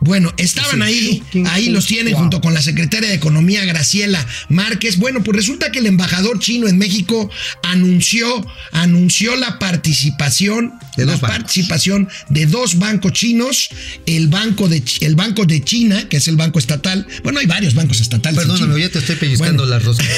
Bueno, 0.00 0.32
estaban 0.38 0.80
ahí, 0.82 1.22
ahí 1.46 1.68
los 1.68 1.86
tienen 1.86 2.14
junto 2.14 2.40
con 2.40 2.54
la 2.54 2.62
secretaria 2.62 3.08
de 3.10 3.14
Economía 3.16 3.64
Graciela 3.66 4.26
Márquez. 4.48 4.96
Bueno, 4.96 5.22
pues 5.22 5.36
resulta 5.36 5.70
que 5.70 5.78
el 5.80 5.86
embajador 5.86 6.38
chino 6.38 6.68
en 6.68 6.78
México 6.78 7.30
anunció, 7.62 8.46
anunció 8.72 9.36
la 9.36 9.58
participación, 9.58 10.72
De 10.96 11.04
la 11.06 11.12
dos 11.12 11.20
bancos. 11.20 11.38
participación 11.38 12.08
de 12.30 12.46
dos 12.46 12.78
bancos 12.78 13.12
chinos, 13.12 13.68
el 14.06 14.28
banco 14.28 14.68
de 14.68 14.82
el 15.00 15.16
banco 15.16 15.44
de 15.44 15.62
China, 15.62 16.08
que 16.08 16.16
es 16.16 16.28
el 16.28 16.36
banco 16.36 16.58
estatal. 16.58 17.06
Bueno, 17.22 17.40
hay 17.40 17.46
varios 17.46 17.74
bancos 17.74 18.00
estatales. 18.00 18.38
Perdóname, 18.40 18.80
ya 18.80 18.88
te 18.88 18.98
estoy 19.00 19.16
pellizcando 19.16 19.64
Bueno. 19.66 19.78
la 19.78 19.84
rosca. 19.84 20.04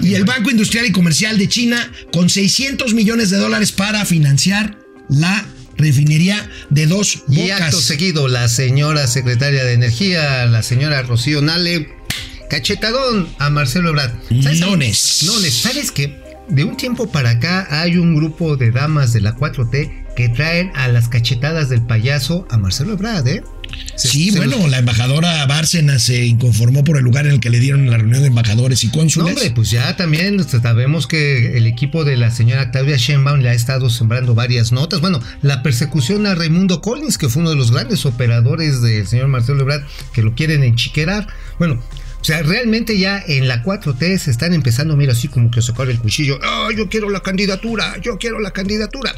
Mm, 0.00 0.06
Y 0.06 0.14
el. 0.14 0.24
Banco 0.24 0.50
Industrial 0.50 0.84
y 0.86 0.92
Comercial 0.92 1.38
de 1.38 1.48
China 1.48 1.90
con 2.12 2.28
600 2.30 2.94
millones 2.94 3.30
de 3.30 3.36
dólares 3.38 3.72
para 3.72 4.04
financiar 4.04 4.78
la 5.08 5.44
refinería 5.78 6.48
de 6.70 6.86
dos 6.86 7.22
Y 7.28 7.50
acto 7.50 7.64
bocas. 7.66 7.84
seguido, 7.84 8.28
la 8.28 8.48
señora 8.48 9.06
secretaria 9.06 9.64
de 9.64 9.72
Energía, 9.72 10.46
la 10.46 10.62
señora 10.62 11.02
Rocío 11.02 11.42
Nale, 11.42 11.88
cachetadón 12.50 13.28
a 13.38 13.50
Marcelo 13.50 13.90
Ebrard. 13.90 14.12
Nones. 14.30 15.24
Nones, 15.26 15.54
¿sabes 15.54 15.90
qué? 15.90 16.20
De 16.48 16.64
un 16.64 16.76
tiempo 16.76 17.10
para 17.10 17.30
acá 17.30 17.66
hay 17.70 17.96
un 17.96 18.14
grupo 18.14 18.56
de 18.56 18.70
damas 18.70 19.12
de 19.12 19.20
la 19.20 19.34
4T 19.36 20.14
que 20.14 20.28
traen 20.28 20.70
a 20.74 20.88
las 20.88 21.08
cachetadas 21.08 21.68
del 21.68 21.82
payaso 21.82 22.46
a 22.50 22.56
Marcelo 22.56 22.92
Ebrard, 22.94 23.26
¿eh? 23.28 23.42
Se- 23.94 24.08
Sí, 24.08 24.30
se 24.30 24.38
bueno, 24.38 24.58
los- 24.58 24.70
la 24.70 24.78
embajadora 24.78 25.44
Bárcena 25.46 25.98
se 25.98 26.24
inconformó 26.26 26.84
por 26.84 26.96
el 26.98 27.04
lugar 27.04 27.26
en 27.26 27.32
el 27.32 27.40
que 27.40 27.48
le 27.50 27.58
dieron 27.58 27.90
la 27.90 27.96
reunión 27.96 28.20
de 28.20 28.28
embajadores 28.28 28.84
y 28.84 28.88
No, 28.88 28.92
cónsules. 28.92 29.28
hombre, 29.34 29.50
pues 29.52 29.70
ya 29.70 29.96
también 29.96 30.42
sabemos 30.48 31.06
que 31.06 31.56
el 31.56 31.66
equipo 31.66 32.04
de 32.04 32.16
la 32.16 32.30
señora 32.30 32.70
Claudia 32.70 32.96
Sheinbaum 32.96 33.40
le 33.40 33.48
ha 33.48 33.54
estado 33.54 33.88
sembrando 33.90 34.34
varias 34.34 34.72
notas. 34.72 35.00
Bueno, 35.00 35.20
la 35.42 35.62
persecución 35.62 36.26
a 36.26 36.34
Raimundo 36.34 36.80
Collins, 36.80 37.16
que 37.18 37.28
fue 37.28 37.40
uno 37.40 37.50
de 37.50 37.56
los 37.56 37.70
grandes 37.72 38.04
operadores 38.06 38.82
del 38.82 39.06
señor 39.06 39.28
Marcelo 39.28 39.62
Ebrard, 39.62 39.82
que 40.12 40.22
lo 40.22 40.34
quieren 40.34 40.62
enchiquerar. 40.62 41.26
Bueno, 41.58 41.82
o 42.20 42.24
sea, 42.26 42.42
realmente 42.42 42.98
ya 42.98 43.22
en 43.26 43.46
la 43.48 43.62
4T 43.62 44.18
se 44.18 44.30
están 44.30 44.52
empezando, 44.52 44.96
mira, 44.96 45.12
así 45.12 45.28
como 45.28 45.50
que 45.50 45.62
sacar 45.62 45.88
el 45.88 45.98
cuchillo. 46.00 46.38
¡Ah, 46.42 46.68
yo 46.76 46.88
quiero 46.88 47.08
la 47.08 47.20
candidatura! 47.20 47.96
¡Yo 48.02 48.18
quiero 48.18 48.40
la 48.40 48.50
candidatura! 48.50 49.14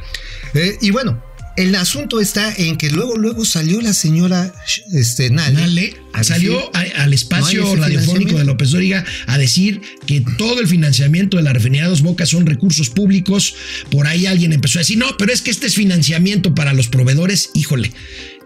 Eh, 0.55 0.77
y 0.83 0.91
bueno, 0.91 1.23
el 1.59 1.75
asunto 1.75 2.21
está 2.21 2.55
en 2.57 2.77
que 2.77 2.91
luego, 2.91 3.17
luego 3.17 3.45
salió 3.45 3.81
la 3.81 3.93
señora 3.93 4.53
este, 4.93 5.31
Nale. 5.31 5.55
Nale 5.55 5.97
a 6.13 6.25
salió 6.25 6.53
decir- 6.73 6.95
a- 6.99 7.03
al 7.03 7.13
espacio 7.13 7.63
No 7.65 7.77
radiofónico 7.77 8.39
de 8.39 8.45
López 8.45 8.71
Dóriga 8.71 9.05
a 9.27 9.39
decir 9.39 9.81
que 10.07 10.23
todo 10.39 10.61
el 10.61 10.69
financiamiento 10.69 11.37
de 11.37 11.43
la 11.43 11.53
refinería 11.53 11.89
Dos 11.89 12.03
Bocas 12.03 12.29
son 12.31 12.47
recursos 12.47 12.91
públicos. 12.91 13.55
Por 13.91 14.07
ahí 14.07 14.27
alguien 14.27 14.53
empezó 14.53 14.79
a 14.79 14.83
decir, 14.83 14.99
no, 14.99 15.17
pero 15.19 15.33
es 15.33 15.43
que 15.43 15.51
este 15.51 15.67
es 15.67 15.75
financiamiento 15.75 16.55
para 16.55 16.73
los 16.73 16.89
proveedores. 16.89 17.51
Híjole, 17.55 17.93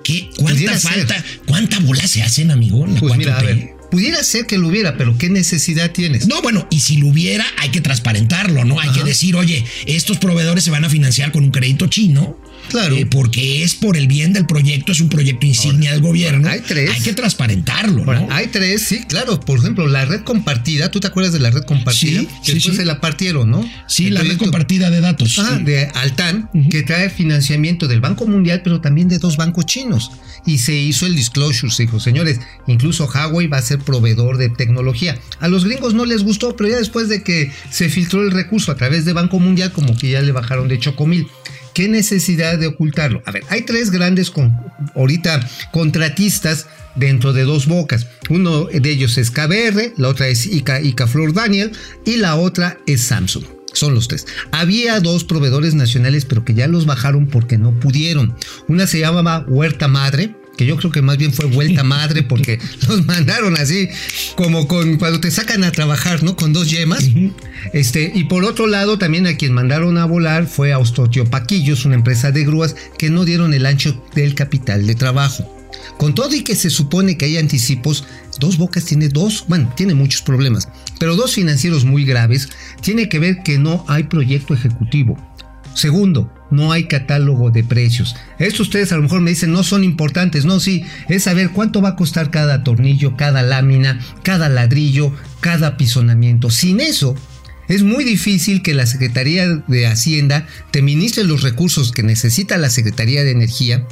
¿qué, 0.04 0.28
¿cuánta 0.36 0.78
falta, 0.78 1.14
ser. 1.22 1.40
cuánta 1.46 1.78
bola 1.80 2.06
se 2.06 2.22
hacen, 2.22 2.50
amigo? 2.50 2.86
la 2.86 2.98
Pues 2.98 3.16
mira, 3.16 3.38
a 3.38 3.42
4T? 3.42 3.46
ver, 3.46 3.68
Pudiera 3.92 4.24
ser 4.24 4.46
que 4.46 4.56
lo 4.56 4.68
hubiera, 4.68 4.96
pero 4.96 5.18
¿qué 5.18 5.28
necesidad 5.28 5.90
tienes? 5.90 6.26
No, 6.26 6.40
bueno, 6.40 6.66
y 6.70 6.80
si 6.80 6.96
lo 6.96 7.08
hubiera, 7.08 7.44
hay 7.58 7.68
que 7.68 7.82
transparentarlo, 7.82 8.64
¿no? 8.64 8.80
Hay 8.80 8.88
que 8.92 9.04
decir, 9.04 9.36
oye, 9.36 9.66
estos 9.84 10.16
proveedores 10.16 10.64
se 10.64 10.70
van 10.70 10.86
a 10.86 10.88
financiar 10.88 11.30
con 11.30 11.44
un 11.44 11.50
crédito 11.50 11.88
chino. 11.88 12.38
Claro. 12.72 12.96
eh, 12.96 13.06
porque 13.06 13.62
es 13.62 13.74
por 13.74 13.96
el 13.96 14.06
bien 14.08 14.32
del 14.32 14.46
proyecto, 14.46 14.92
es 14.92 15.00
un 15.00 15.08
proyecto 15.10 15.46
insignia 15.46 15.92
del 15.92 16.00
gobierno. 16.00 16.48
hay 16.48 16.60
tres. 16.60 16.90
Hay 16.90 17.00
que 17.02 17.12
transparentarlo, 17.12 18.04
Ahora, 18.04 18.20
¿no? 18.20 18.32
Hay 18.32 18.46
tres, 18.48 18.82
sí, 18.82 19.04
claro. 19.06 19.38
Por 19.40 19.58
ejemplo, 19.58 19.86
la 19.86 20.04
red 20.06 20.22
compartida, 20.22 20.90
¿tú 20.90 20.98
te 20.98 21.06
acuerdas 21.06 21.32
de 21.32 21.40
la 21.40 21.50
red 21.50 21.64
compartida? 21.64 22.20
Sí, 22.20 22.26
que 22.26 22.46
sí, 22.46 22.52
después 22.54 22.74
sí. 22.74 22.80
se 22.80 22.84
la 22.86 23.00
partieron, 23.00 23.50
¿no? 23.50 23.68
Sí, 23.86 24.06
El 24.06 24.14
la 24.14 24.22
red 24.22 24.38
compartida 24.38 24.90
de 24.90 25.00
datos. 25.00 25.38
Ah, 25.38 25.58
de 25.62 25.86
Altan, 25.94 26.50
que 26.70 26.82
trae 26.82 27.10
financiamiento 27.10 27.88
del 27.88 28.00
Banco 28.00 28.26
Mundial, 28.26 28.62
pero 28.64 28.80
también 28.80 29.08
de 29.08 29.18
dos 29.18 29.36
bancos 29.36 29.66
chinos. 29.66 30.10
Y 30.46 30.58
se 30.58 30.74
hizo 30.74 31.06
el 31.06 31.14
disclosure, 31.14 31.72
se 31.72 31.84
dijo, 31.84 32.00
señores, 32.00 32.40
incluso 32.66 33.06
Huawei 33.12 33.46
va 33.46 33.58
a 33.58 33.62
ser 33.62 33.78
proveedor 33.80 34.38
de 34.38 34.48
tecnología. 34.48 35.18
A 35.40 35.48
los 35.48 35.64
gringos 35.64 35.94
no 35.94 36.04
les 36.04 36.24
gustó, 36.24 36.56
pero 36.56 36.70
ya 36.70 36.78
después 36.78 37.08
de 37.08 37.22
que 37.22 37.52
se 37.70 37.88
filtró 37.88 38.22
el 38.22 38.30
recurso 38.30 38.72
a 38.72 38.76
través 38.76 39.04
de 39.04 39.12
Banco 39.12 39.38
Mundial, 39.38 39.72
como 39.72 39.96
que 39.96 40.10
ya 40.10 40.20
le 40.22 40.32
bajaron 40.32 40.68
de 40.68 40.78
chocomil. 40.78 41.28
¿Qué 41.74 41.88
necesidad 41.88 42.58
de 42.58 42.66
ocultarlo? 42.66 43.22
A 43.24 43.30
ver, 43.30 43.44
hay 43.48 43.62
tres 43.62 43.90
grandes 43.90 44.32
ahorita 44.94 45.48
contratistas 45.72 46.66
dentro 46.94 47.32
de 47.32 47.44
dos 47.44 47.66
bocas. 47.66 48.06
Uno 48.28 48.64
de 48.66 48.90
ellos 48.90 49.16
es 49.18 49.30
KBR, 49.30 49.94
la 49.96 50.08
otra 50.08 50.28
es 50.28 50.46
Ica, 50.46 50.80
Ica 50.80 51.06
Flor 51.06 51.32
Daniel 51.32 51.72
y 52.04 52.16
la 52.16 52.36
otra 52.36 52.78
es 52.86 53.02
Samsung. 53.02 53.44
Son 53.72 53.94
los 53.94 54.06
tres. 54.06 54.26
Había 54.50 55.00
dos 55.00 55.24
proveedores 55.24 55.74
nacionales, 55.74 56.26
pero 56.26 56.44
que 56.44 56.52
ya 56.54 56.66
los 56.66 56.84
bajaron 56.84 57.26
porque 57.26 57.56
no 57.56 57.72
pudieron. 57.80 58.36
Una 58.68 58.86
se 58.86 58.98
llamaba 58.98 59.46
Huerta 59.48 59.88
Madre, 59.88 60.34
que 60.56 60.66
yo 60.66 60.76
creo 60.76 60.90
que 60.90 61.02
más 61.02 61.16
bien 61.16 61.32
fue 61.32 61.46
Vuelta 61.46 61.82
Madre 61.82 62.22
porque 62.22 62.58
los 62.88 63.04
mandaron 63.06 63.56
así 63.56 63.88
como 64.36 64.68
con 64.68 64.96
cuando 64.98 65.20
te 65.20 65.30
sacan 65.30 65.64
a 65.64 65.72
trabajar, 65.72 66.22
¿no? 66.22 66.36
Con 66.36 66.52
dos 66.52 66.70
yemas. 66.70 67.08
Este, 67.72 68.12
y 68.14 68.24
por 68.24 68.44
otro 68.44 68.66
lado, 68.66 68.98
también 68.98 69.26
a 69.26 69.36
quien 69.36 69.52
mandaron 69.52 69.98
a 69.98 70.04
volar 70.04 70.46
fue 70.46 70.72
Austotio 70.72 71.24
Paquillos, 71.24 71.84
una 71.84 71.94
empresa 71.94 72.30
de 72.32 72.44
grúas 72.44 72.76
que 72.98 73.10
no 73.10 73.24
dieron 73.24 73.54
el 73.54 73.66
ancho 73.66 74.02
del 74.14 74.34
capital 74.34 74.86
de 74.86 74.94
trabajo. 74.94 75.58
Con 75.96 76.14
todo 76.14 76.34
y 76.34 76.42
que 76.42 76.56
se 76.56 76.70
supone 76.70 77.16
que 77.16 77.26
hay 77.26 77.38
anticipos, 77.38 78.04
Dos 78.38 78.56
Bocas 78.56 78.84
tiene 78.84 79.08
dos, 79.08 79.44
bueno, 79.46 79.72
tiene 79.76 79.94
muchos 79.94 80.22
problemas, 80.22 80.68
pero 80.98 81.16
dos 81.16 81.34
financieros 81.34 81.84
muy 81.84 82.04
graves. 82.04 82.48
Tiene 82.80 83.08
que 83.08 83.18
ver 83.18 83.42
que 83.42 83.58
no 83.58 83.84
hay 83.88 84.04
proyecto 84.04 84.54
ejecutivo. 84.54 85.16
Segundo, 85.74 86.32
no 86.50 86.72
hay 86.72 86.84
catálogo 86.84 87.50
de 87.50 87.64
precios. 87.64 88.14
Esto 88.38 88.62
ustedes 88.62 88.92
a 88.92 88.96
lo 88.96 89.02
mejor 89.02 89.20
me 89.20 89.30
dicen 89.30 89.52
no 89.52 89.62
son 89.62 89.84
importantes, 89.84 90.44
no, 90.44 90.60
sí, 90.60 90.84
es 91.08 91.24
saber 91.24 91.50
cuánto 91.50 91.80
va 91.80 91.90
a 91.90 91.96
costar 91.96 92.30
cada 92.30 92.62
tornillo, 92.62 93.16
cada 93.16 93.42
lámina, 93.42 94.00
cada 94.22 94.48
ladrillo, 94.48 95.12
cada 95.40 95.76
pisonamiento. 95.76 96.50
Sin 96.50 96.80
eso, 96.80 97.16
es 97.68 97.82
muy 97.82 98.04
difícil 98.04 98.62
que 98.62 98.74
la 98.74 98.86
Secretaría 98.86 99.48
de 99.48 99.86
Hacienda 99.86 100.46
te 100.70 100.82
ministre 100.82 101.24
los 101.24 101.42
recursos 101.42 101.92
que 101.92 102.02
necesita 102.02 102.58
la 102.58 102.70
Secretaría 102.70 103.24
de 103.24 103.30
Energía 103.30 103.86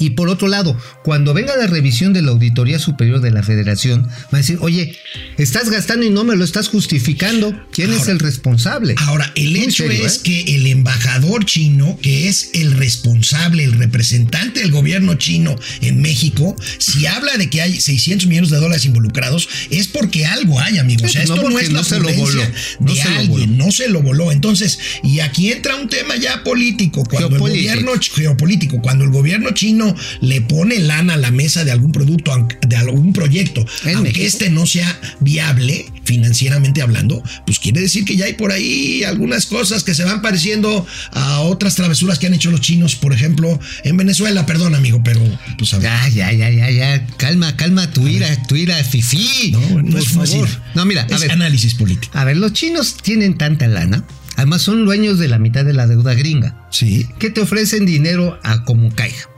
y 0.00 0.10
por 0.10 0.28
otro 0.28 0.48
lado, 0.48 0.76
cuando 1.04 1.34
venga 1.34 1.56
la 1.56 1.66
revisión 1.66 2.12
de 2.12 2.22
la 2.22 2.30
Auditoría 2.30 2.78
Superior 2.78 3.20
de 3.20 3.30
la 3.30 3.42
Federación, 3.42 4.06
va 4.06 4.28
a 4.32 4.36
decir, 4.38 4.58
oye, 4.62 4.96
estás 5.36 5.68
gastando 5.68 6.06
y 6.06 6.10
no 6.10 6.24
me 6.24 6.36
lo 6.36 6.44
estás 6.44 6.68
justificando. 6.68 7.54
¿Quién 7.70 7.92
es 7.92 8.08
el 8.08 8.18
responsable? 8.18 8.94
Ahora, 8.96 9.30
el 9.34 9.54
hecho 9.56 9.84
serio, 9.84 10.06
es 10.06 10.16
¿eh? 10.16 10.20
que 10.24 10.40
el 10.56 10.66
embajador 10.66 11.44
chino, 11.44 11.98
que 12.00 12.28
es 12.28 12.50
el 12.54 12.72
responsable, 12.72 13.62
el 13.62 13.72
representante 13.72 14.60
del 14.60 14.70
gobierno 14.70 15.14
chino 15.14 15.56
en 15.82 16.00
México, 16.00 16.56
si 16.78 17.06
habla 17.06 17.36
de 17.36 17.50
que 17.50 17.60
hay 17.60 17.78
600 17.78 18.26
millones 18.26 18.50
de 18.50 18.56
dólares 18.56 18.86
involucrados, 18.86 19.48
es 19.70 19.88
porque 19.88 20.24
algo 20.24 20.60
hay, 20.60 20.78
amigo. 20.78 21.04
O 21.04 21.08
sea, 21.08 21.24
no 21.26 21.34
esto 21.34 21.50
no, 21.50 21.58
es 21.58 21.72
la 21.72 21.80
no 21.80 21.84
se 21.84 22.00
lo 22.00 22.10
voló, 22.14 22.42
no 22.80 22.92
de 22.94 23.00
se 23.00 23.10
lo 23.10 23.16
alguien, 23.16 23.50
voló. 23.50 23.64
no 23.66 23.72
se 23.72 23.88
lo 23.88 24.02
voló. 24.02 24.32
Entonces, 24.32 24.78
y 25.02 25.20
aquí 25.20 25.52
entra 25.52 25.76
un 25.76 25.88
tema 25.88 26.16
ya 26.16 26.42
político. 26.42 27.04
Cuando 27.04 27.36
el 27.36 27.38
gobierno 27.38 27.92
geopolítico, 28.14 28.80
cuando 28.80 29.04
el 29.04 29.10
gobierno 29.10 29.52
chino 29.70 29.94
le 30.20 30.40
pone 30.40 30.78
lana 30.80 31.14
a 31.14 31.16
la 31.16 31.30
mesa 31.30 31.64
de 31.64 31.70
algún 31.72 31.92
producto, 31.92 32.48
de 32.66 32.76
algún 32.76 33.12
proyecto, 33.12 33.64
¿En 33.84 33.96
aunque 33.96 34.10
México? 34.12 34.26
este 34.26 34.50
no 34.50 34.66
sea 34.66 34.98
viable 35.20 35.86
financieramente 36.04 36.82
hablando, 36.82 37.22
pues 37.46 37.60
quiere 37.60 37.80
decir 37.80 38.04
que 38.04 38.16
ya 38.16 38.24
hay 38.24 38.32
por 38.32 38.50
ahí 38.50 39.04
algunas 39.04 39.46
cosas 39.46 39.84
que 39.84 39.94
se 39.94 40.02
van 40.04 40.22
pareciendo 40.22 40.84
a 41.12 41.40
otras 41.40 41.76
travesuras 41.76 42.18
que 42.18 42.26
han 42.26 42.34
hecho 42.34 42.50
los 42.50 42.60
chinos, 42.60 42.96
por 42.96 43.12
ejemplo, 43.12 43.60
en 43.84 43.96
Venezuela, 43.96 44.44
perdón 44.44 44.74
amigo, 44.74 45.00
pero 45.04 45.20
pues 45.56 45.72
a 45.74 45.78
ver. 45.78 45.88
Ya, 45.88 46.08
ya, 46.08 46.32
ya, 46.32 46.50
ya, 46.50 46.70
ya. 46.70 47.06
Calma, 47.16 47.56
calma 47.56 47.90
tu 47.92 48.08
ira, 48.08 48.28
tu 48.48 48.56
ira, 48.56 48.74
fifí. 48.82 49.52
No, 49.52 49.60
no 49.82 49.90
por 49.92 50.00
es 50.00 50.08
fácil. 50.08 50.40
favor. 50.40 50.48
No, 50.74 50.84
mira, 50.84 51.06
a 51.08 51.14
es 51.14 51.20
ver. 51.20 51.30
análisis 51.30 51.74
político. 51.74 52.18
A 52.18 52.24
ver, 52.24 52.36
los 52.36 52.52
chinos 52.54 52.96
tienen 53.02 53.38
tanta 53.38 53.68
lana. 53.68 54.04
Además, 54.36 54.62
son 54.62 54.84
dueños 54.86 55.18
de 55.18 55.28
la 55.28 55.38
mitad 55.38 55.64
de 55.64 55.74
la 55.74 55.86
deuda 55.86 56.14
gringa. 56.14 56.66
Sí. 56.70 57.06
que 57.18 57.30
te 57.30 57.40
ofrecen 57.40 57.84
dinero 57.86 58.38
a 58.42 58.64
como 58.64 58.92
caiga. 58.94 59.28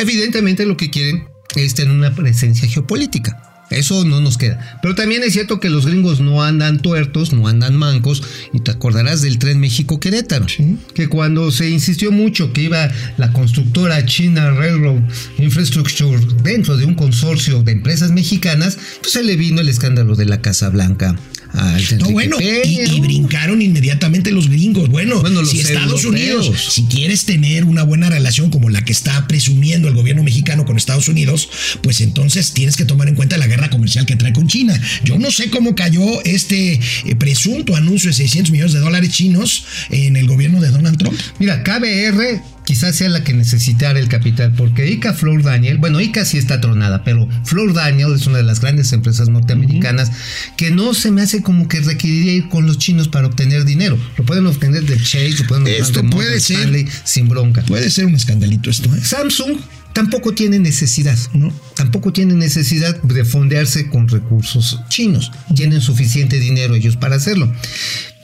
Evidentemente 0.00 0.64
lo 0.64 0.78
que 0.78 0.88
quieren 0.88 1.28
es 1.56 1.74
tener 1.74 1.92
una 1.92 2.14
presencia 2.14 2.66
geopolítica. 2.66 3.66
Eso 3.68 4.02
no 4.04 4.20
nos 4.22 4.38
queda. 4.38 4.80
Pero 4.80 4.94
también 4.94 5.22
es 5.22 5.34
cierto 5.34 5.60
que 5.60 5.68
los 5.68 5.86
gringos 5.86 6.20
no 6.20 6.42
andan 6.42 6.80
tuertos, 6.80 7.34
no 7.34 7.46
andan 7.46 7.76
mancos. 7.76 8.22
Y 8.54 8.60
te 8.60 8.70
acordarás 8.70 9.20
del 9.20 9.38
tren 9.38 9.60
México-Querétaro. 9.60 10.46
Que 10.94 11.08
cuando 11.08 11.50
se 11.52 11.68
insistió 11.68 12.10
mucho 12.10 12.54
que 12.54 12.62
iba 12.62 12.90
la 13.18 13.30
constructora 13.32 14.04
China 14.06 14.52
Railroad 14.52 15.02
Infrastructure 15.38 16.18
dentro 16.42 16.78
de 16.78 16.86
un 16.86 16.94
consorcio 16.94 17.62
de 17.62 17.72
empresas 17.72 18.10
mexicanas, 18.10 18.78
pues 19.00 19.12
se 19.12 19.22
le 19.22 19.36
vino 19.36 19.60
el 19.60 19.68
escándalo 19.68 20.16
de 20.16 20.24
la 20.24 20.40
Casa 20.40 20.70
Blanca 20.70 21.14
al 21.52 21.98
No, 21.98 22.10
bueno, 22.10 22.36
y, 22.40 23.00
brincaron 23.00 23.62
inmediatamente 23.62 24.30
los 24.30 24.48
gringos. 24.48 24.88
Bueno, 24.88 25.20
Bueno, 25.20 25.40
los 25.40 25.50
si 25.50 25.60
Estados 25.60 26.04
europeos. 26.04 26.48
Unidos, 26.48 26.72
si 26.72 26.84
quieres 26.84 27.24
tener 27.24 27.64
una 27.64 27.82
buena 27.82 28.08
relación 28.08 28.50
como 28.50 28.70
la 28.70 28.84
que 28.84 28.92
está 28.92 29.26
presumiendo 29.26 29.88
el 29.88 29.94
gobierno 29.94 30.22
mexicano 30.22 30.64
con 30.64 30.76
Estados 30.76 31.08
Unidos, 31.08 31.48
pues 31.82 32.00
entonces 32.00 32.52
tienes 32.52 32.76
que 32.76 32.84
tomar 32.84 33.08
en 33.08 33.14
cuenta 33.14 33.36
la 33.36 33.46
guerra 33.46 33.70
comercial 33.70 34.06
que 34.06 34.16
trae 34.16 34.32
con 34.32 34.46
China. 34.46 34.80
Yo 35.04 35.18
no 35.18 35.30
sé 35.30 35.50
cómo 35.50 35.74
cayó 35.74 36.22
este 36.24 36.74
eh, 36.74 37.16
presunto 37.16 37.76
anuncio 37.76 38.10
de 38.10 38.14
600 38.14 38.52
millones 38.52 38.72
de 38.72 38.80
dólares 38.80 39.10
chinos 39.10 39.64
en 39.90 40.16
el 40.16 40.26
gobierno 40.26 40.60
de 40.60 40.70
Donald 40.70 40.98
Trump. 40.98 41.18
Mira, 41.38 41.62
KBR 41.62 42.59
quizás 42.70 42.94
sea 42.94 43.08
la 43.08 43.24
que 43.24 43.32
necesitara 43.32 43.98
el 43.98 44.06
capital, 44.06 44.52
porque 44.56 44.88
ICA 44.88 45.12
Flor 45.12 45.42
Daniel, 45.42 45.78
bueno, 45.78 46.00
ICA 46.00 46.24
sí 46.24 46.38
está 46.38 46.60
tronada, 46.60 47.02
pero 47.02 47.28
Flor 47.44 47.74
Daniel 47.74 48.12
es 48.14 48.28
una 48.28 48.36
de 48.36 48.44
las 48.44 48.60
grandes 48.60 48.92
empresas 48.92 49.28
norteamericanas 49.28 50.12
que 50.56 50.70
no 50.70 50.94
se 50.94 51.10
me 51.10 51.20
hace 51.20 51.42
como 51.42 51.66
que 51.66 51.80
requeriría 51.80 52.32
ir 52.32 52.48
con 52.48 52.66
los 52.66 52.78
chinos 52.78 53.08
para 53.08 53.26
obtener 53.26 53.64
dinero. 53.64 53.98
Lo 54.16 54.24
pueden 54.24 54.46
obtener 54.46 54.84
de 54.84 54.96
Chase, 54.98 55.34
lo 55.40 55.46
pueden 55.48 55.62
obtener 55.64 55.82
Esto 55.82 56.02
de 56.02 56.08
puede 56.10 56.26
Morgan 56.26 56.40
ser. 56.40 56.56
Stanley 56.58 56.88
sin 57.02 57.28
bronca. 57.28 57.62
Puede 57.62 57.90
ser 57.90 58.06
un 58.06 58.14
escandalito 58.14 58.70
esto, 58.70 58.88
¿eh? 58.94 59.00
Samsung 59.02 59.58
tampoco 59.92 60.32
tiene 60.32 60.60
necesidad, 60.60 61.18
No. 61.34 61.52
Tampoco 61.74 62.12
tiene 62.12 62.34
necesidad 62.34 63.02
de 63.02 63.24
fondearse 63.24 63.88
con 63.88 64.06
recursos 64.06 64.78
chinos. 64.88 65.32
Tienen 65.56 65.80
suficiente 65.80 66.38
dinero 66.38 66.76
ellos 66.76 66.94
para 66.94 67.16
hacerlo. 67.16 67.52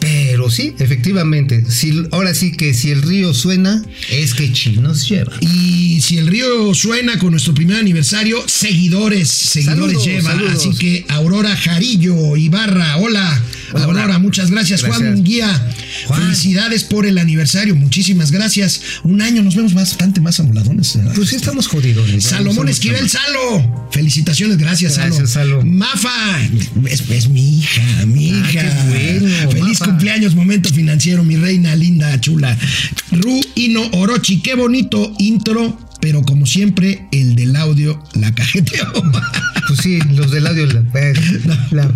Pero 0.06 0.48
sí, 0.50 0.72
efectivamente, 0.78 1.64
si, 1.68 2.04
ahora 2.12 2.32
sí 2.32 2.52
que 2.52 2.74
si 2.74 2.92
el 2.92 3.02
río 3.02 3.34
suena, 3.34 3.82
es 4.08 4.34
que 4.34 4.52
chinos 4.52 5.08
lleva. 5.08 5.32
Y 5.40 6.00
si 6.00 6.18
el 6.18 6.28
río 6.28 6.72
suena 6.74 7.18
con 7.18 7.32
nuestro 7.32 7.54
primer 7.54 7.78
aniversario, 7.78 8.40
seguidores, 8.46 9.26
seguidores 9.28 9.80
Saludos, 9.80 10.04
lleva. 10.06 10.30
saludos. 10.30 10.52
Así 10.52 10.70
que 10.78 11.04
Aurora 11.08 11.56
Jarillo 11.56 12.36
Ibarra, 12.36 12.98
hola. 12.98 13.42
Aurora, 13.74 14.18
muchas 14.18 14.50
gracias. 14.50 14.82
Juan. 14.82 15.22
Guía, 15.24 15.48
Juan. 16.06 16.22
felicidades 16.22 16.84
por 16.84 17.06
el 17.06 17.18
aniversario. 17.18 17.74
Muchísimas 17.74 18.30
gracias. 18.30 18.80
Un 19.04 19.22
año 19.22 19.42
nos 19.42 19.54
vemos 19.54 19.74
bastante 19.74 20.20
más 20.20 20.38
amoladones. 20.40 20.96
¿verdad? 20.96 21.12
Pues 21.14 21.28
sí 21.30 21.36
estamos 21.36 21.66
jodidos. 21.68 22.08
Salomón 22.22 22.68
Esquivel. 22.68 23.08
Salo. 23.08 23.88
Felicitaciones, 23.90 24.58
gracias, 24.58 24.96
Gracias, 24.98 25.30
Salo. 25.30 25.64
Mafa, 25.64 26.10
es, 26.88 27.02
es 27.08 27.28
mi 27.28 27.58
hija, 27.58 27.82
mi 28.06 28.30
Ah, 28.30 28.50
hija. 28.50 28.62
qué 28.62 29.18
bueno, 29.20 29.50
Feliz 29.52 29.80
Mafa. 29.80 29.84
cumpleaños, 29.86 30.34
momento 30.34 30.68
financiero, 30.70 31.24
mi 31.24 31.36
reina 31.36 31.74
linda, 31.76 32.20
chula. 32.20 32.56
Ru 33.12 33.40
Ino 33.54 33.82
Orochi, 33.92 34.40
qué 34.42 34.54
bonito 34.54 35.14
intro, 35.18 35.78
pero 36.06 36.22
como 36.22 36.46
siempre, 36.46 37.04
el 37.10 37.34
del 37.34 37.56
audio 37.56 38.00
la 38.14 38.32
cajeteó. 38.32 38.86
Pues 39.66 39.80
sí, 39.80 39.98
los 40.14 40.30
del 40.30 40.46
audio. 40.46 40.64
La, 40.68 41.66
la- 41.72 41.92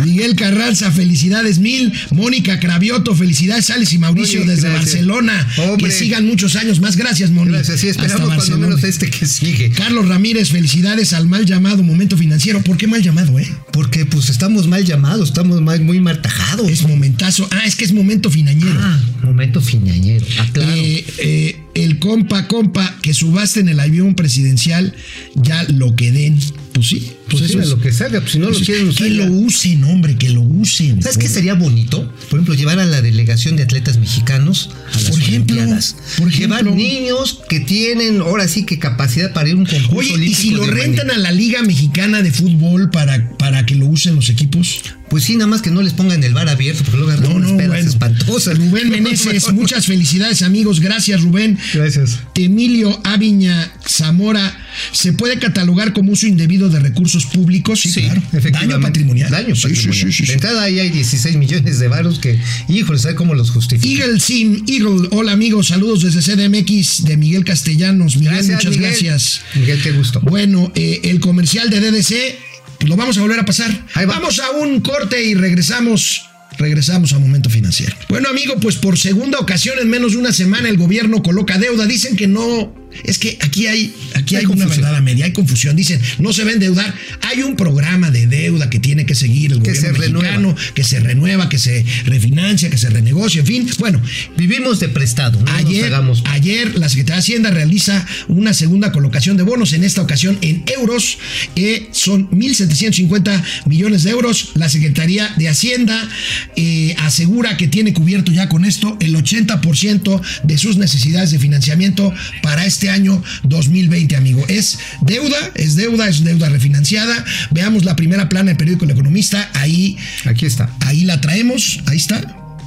Miguel 0.04 0.34
Carranza, 0.34 0.90
felicidades 0.90 1.60
mil. 1.60 1.92
Mónica 2.10 2.58
Cravioto, 2.58 3.14
felicidades, 3.14 3.70
Alex 3.70 3.92
y 3.92 3.98
Mauricio 3.98 4.40
Oye, 4.40 4.50
desde 4.50 4.68
gracias. 4.68 4.84
Barcelona. 4.94 5.46
Hombre. 5.58 5.84
Que 5.86 5.90
sigan 5.94 6.26
muchos 6.26 6.56
años 6.56 6.80
más. 6.80 6.96
Gracias, 6.96 7.30
Moni. 7.30 7.52
gracias, 7.52 7.78
sí, 7.78 7.88
Hasta 7.88 8.02
esperamos 8.02 8.20
cuando 8.34 8.36
Barcelona. 8.40 8.66
menos 8.66 8.82
este 8.82 9.10
que 9.10 9.26
sigue. 9.26 9.70
Carlos 9.70 10.08
Ramírez, 10.08 10.50
felicidades 10.50 11.12
al 11.12 11.28
mal 11.28 11.44
llamado 11.46 11.84
momento 11.84 12.16
financiero. 12.16 12.62
¿Por 12.62 12.76
qué 12.76 12.88
mal 12.88 13.00
llamado, 13.00 13.38
eh? 13.38 13.48
Porque 13.72 14.04
pues 14.04 14.28
estamos 14.28 14.66
mal 14.66 14.84
llamados, 14.84 15.28
estamos 15.28 15.60
mal, 15.60 15.80
muy 15.82 16.00
martajados. 16.00 16.68
Es 16.68 16.82
momentazo. 16.82 17.46
Ah, 17.52 17.62
es 17.64 17.76
que 17.76 17.84
es 17.84 17.92
momento 17.92 18.28
finañero. 18.28 18.74
Ah, 18.80 19.00
momento 19.22 19.60
finañero. 19.60 20.26
Ah, 20.40 20.46
claro. 20.52 20.72
Eh, 20.74 21.04
eh, 21.18 21.56
el 21.84 21.98
compa, 21.98 22.48
compa, 22.48 22.98
que 23.02 23.14
subasten 23.14 23.68
el 23.68 23.80
avión 23.80 24.14
presidencial, 24.14 24.94
ya 25.34 25.62
lo 25.64 25.94
que 25.94 26.12
den. 26.12 26.38
Pues 26.72 26.88
sí, 26.88 27.12
pues, 27.38 27.68
lo 27.68 27.80
que 27.80 27.92
salga, 27.92 28.20
pues 28.20 28.32
si 28.32 28.38
no 28.38 28.50
lo 28.50 28.58
quieren 28.58 28.88
usar. 28.88 29.06
Que 29.06 29.14
lo 29.14 29.32
usen, 29.32 29.84
hombre, 29.84 30.16
que 30.16 30.30
lo 30.30 30.42
usen. 30.42 31.02
¿Sabes 31.02 31.18
qué 31.18 31.28
sería 31.28 31.54
bonito? 31.54 32.12
Por 32.30 32.38
ejemplo, 32.38 32.54
llevar 32.54 32.78
a 32.78 32.86
la 32.86 33.02
delegación 33.02 33.56
de 33.56 33.64
atletas 33.64 33.98
mexicanos 33.98 34.70
a 34.92 35.00
las 35.00 35.10
Por 35.10 35.20
ejemplo, 35.20 35.56
Olimpiadas. 35.56 35.96
por 36.18 36.30
llevar 36.30 36.64
niños 36.64 37.40
que 37.48 37.60
tienen 37.60 38.20
ahora 38.20 38.48
sí 38.48 38.64
que 38.64 38.78
capacidad 38.78 39.32
para 39.32 39.48
ir 39.48 39.54
a 39.54 39.58
un 39.58 39.66
concurso 39.66 40.14
Oye, 40.14 40.26
¿y 40.26 40.34
si 40.34 40.50
lo 40.50 40.66
rentan 40.66 41.10
a 41.10 41.18
la 41.18 41.32
Liga 41.32 41.62
Mexicana 41.62 42.22
de 42.22 42.32
Fútbol 42.32 42.90
para, 42.90 43.36
para 43.38 43.66
que 43.66 43.74
lo 43.74 43.86
usen 43.86 44.16
los 44.16 44.28
equipos? 44.28 44.82
Pues 45.08 45.24
sí, 45.24 45.36
nada 45.36 45.46
más 45.46 45.62
que 45.62 45.70
no 45.70 45.82
les 45.82 45.94
pongan 45.94 46.22
el 46.22 46.34
bar 46.34 46.48
abierto, 46.48 46.82
porque 46.84 46.98
luego 46.98 47.12
agarran 47.12 47.36
unas 47.36 47.52
pedas 47.52 47.68
bueno. 47.68 47.88
espantosas. 47.88 48.58
Rubén 48.58 48.90
Meneses, 48.90 49.52
muchas 49.52 49.86
felicidades, 49.86 50.42
amigos. 50.42 50.80
Gracias, 50.80 51.22
Rubén. 51.22 51.58
Gracias. 51.72 52.18
Emilio 52.34 53.00
Aviña 53.04 53.72
Zamora, 53.86 54.66
¿se 54.92 55.12
puede 55.12 55.38
catalogar 55.38 55.92
como 55.92 56.12
uso 56.12 56.26
indebido 56.26 56.68
de 56.68 56.80
recursos 56.80 57.26
públicos? 57.28 57.80
Sí, 57.80 58.02
claro. 58.02 58.20
efectivamente. 58.32 58.72
Daño 58.74 58.80
patrimonial. 58.80 59.30
Daño 59.30 59.54
Sí, 59.54 59.62
sí, 59.62 59.68
patrimonial. 59.68 59.94
sí, 59.94 60.12
sí, 60.12 60.22
sí. 60.22 60.26
De 60.26 60.32
entrada 60.34 60.62
ahí 60.62 60.78
hay 60.80 60.90
16 60.90 61.36
millones 61.36 61.78
de 61.78 61.88
varos 61.88 62.18
que, 62.18 62.38
híjole, 62.68 62.98
¿sabe 62.98 63.14
cómo 63.14 63.34
los 63.34 63.50
justifica? 63.50 64.04
Eagle 64.04 64.20
Sim, 64.20 64.64
Eagle, 64.66 65.08
hola 65.12 65.32
amigos, 65.32 65.68
saludos 65.68 66.02
desde 66.02 66.20
CDMX 66.22 67.04
de 67.04 67.16
Miguel 67.16 67.44
Castellanos. 67.44 68.16
Miguel, 68.16 68.44
muchas 68.44 68.64
Miguel. 68.66 68.80
gracias. 68.80 69.40
Miguel, 69.54 69.80
qué 69.82 69.92
gusto. 69.92 70.20
Bueno, 70.20 70.72
eh, 70.74 71.00
el 71.04 71.20
comercial 71.20 71.70
de 71.70 71.80
DDC, 71.80 72.86
lo 72.86 72.96
vamos 72.96 73.18
a 73.18 73.20
volver 73.22 73.40
a 73.40 73.44
pasar. 73.44 73.70
Ahí 73.94 74.06
va. 74.06 74.14
Vamos 74.14 74.38
a 74.40 74.50
un 74.52 74.80
corte 74.80 75.24
y 75.24 75.34
regresamos. 75.34 76.22
Regresamos 76.58 77.12
a 77.12 77.18
Momento 77.20 77.50
Financiero. 77.50 77.94
Bueno, 78.08 78.28
amigo, 78.28 78.56
pues 78.60 78.76
por 78.76 78.98
segunda 78.98 79.38
ocasión 79.38 79.76
en 79.80 79.88
menos 79.88 80.12
de 80.12 80.18
una 80.18 80.32
semana 80.32 80.68
el 80.68 80.76
gobierno 80.76 81.22
coloca 81.22 81.56
deuda. 81.58 81.86
Dicen 81.86 82.16
que 82.16 82.26
no. 82.26 82.74
Es 83.04 83.18
que 83.18 83.38
aquí 83.40 83.66
hay, 83.66 83.94
aquí 84.14 84.36
hay, 84.36 84.44
Hay 84.44 84.50
una 84.50 84.66
verdad 84.66 84.94
a 84.96 85.00
media, 85.00 85.24
hay 85.26 85.32
confusión. 85.32 85.76
Dicen, 85.76 86.00
no 86.18 86.32
se 86.32 86.44
va 86.44 86.50
a 86.50 86.54
endeudar. 86.54 86.94
Hay 87.22 87.42
un 87.42 87.54
programa 87.56 88.10
de 88.10 88.26
deuda 88.26 88.70
que 88.70 88.80
tiene 88.80 89.06
que 89.06 89.14
seguir 89.14 89.52
el 89.52 89.62
Que 89.62 89.70
gobierno 89.72 89.80
se 89.80 89.92
renueva. 89.92 90.20
mexicano, 90.38 90.56
que 90.74 90.84
se 90.84 91.00
renueva, 91.00 91.48
que 91.48 91.58
se 91.58 91.84
refinancia, 92.04 92.70
que 92.70 92.78
se 92.78 92.90
renegocia, 92.90 93.40
en 93.40 93.46
fin. 93.46 93.70
Bueno, 93.78 94.00
Vivimos 94.36 94.80
de 94.80 94.88
prestado, 94.88 95.38
no 95.40 95.44
nos 95.46 95.54
Ayer, 95.54 95.84
hagamos. 95.86 96.22
ayer 96.26 96.78
la 96.78 96.88
Secretaría 96.88 97.16
de 97.16 97.20
Hacienda 97.20 97.50
realiza 97.50 98.06
una 98.28 98.54
segunda 98.54 98.92
colocación 98.92 99.36
de 99.36 99.42
bonos, 99.42 99.72
en 99.72 99.84
esta 99.84 100.00
ocasión 100.02 100.38
en 100.42 100.64
euros, 100.78 101.18
eh, 101.56 101.88
son 101.92 102.30
1.750 102.30 103.42
millones 103.66 104.04
de 104.04 104.10
euros. 104.10 104.50
La 104.54 104.68
Secretaría 104.68 105.32
de 105.36 105.48
Hacienda 105.48 106.08
eh, 106.56 106.94
asegura 106.98 107.56
que 107.56 107.68
tiene 107.68 107.92
cubierto 107.92 108.32
ya 108.32 108.48
con 108.48 108.64
esto 108.64 108.96
el 109.00 109.14
80% 109.14 110.20
de 110.44 110.58
sus 110.58 110.76
necesidades 110.76 111.30
de 111.30 111.38
financiamiento 111.38 112.12
para 112.42 112.64
este 112.64 112.77
año 112.86 113.22
2020, 113.44 114.16
amigo. 114.16 114.44
Es 114.48 114.78
deuda, 115.00 115.36
es 115.54 115.74
deuda, 115.74 116.08
es 116.08 116.22
deuda 116.22 116.48
refinanciada. 116.48 117.24
Veamos 117.50 117.84
la 117.84 117.96
primera 117.96 118.28
plana 118.28 118.48
del 118.50 118.56
periódico 118.56 118.84
El 118.84 118.92
Economista, 118.92 119.50
ahí, 119.54 119.96
Aquí 120.26 120.46
está. 120.46 120.70
ahí 120.80 121.04
la 121.04 121.20
traemos, 121.20 121.80
ahí 121.86 121.96
está. 121.96 122.20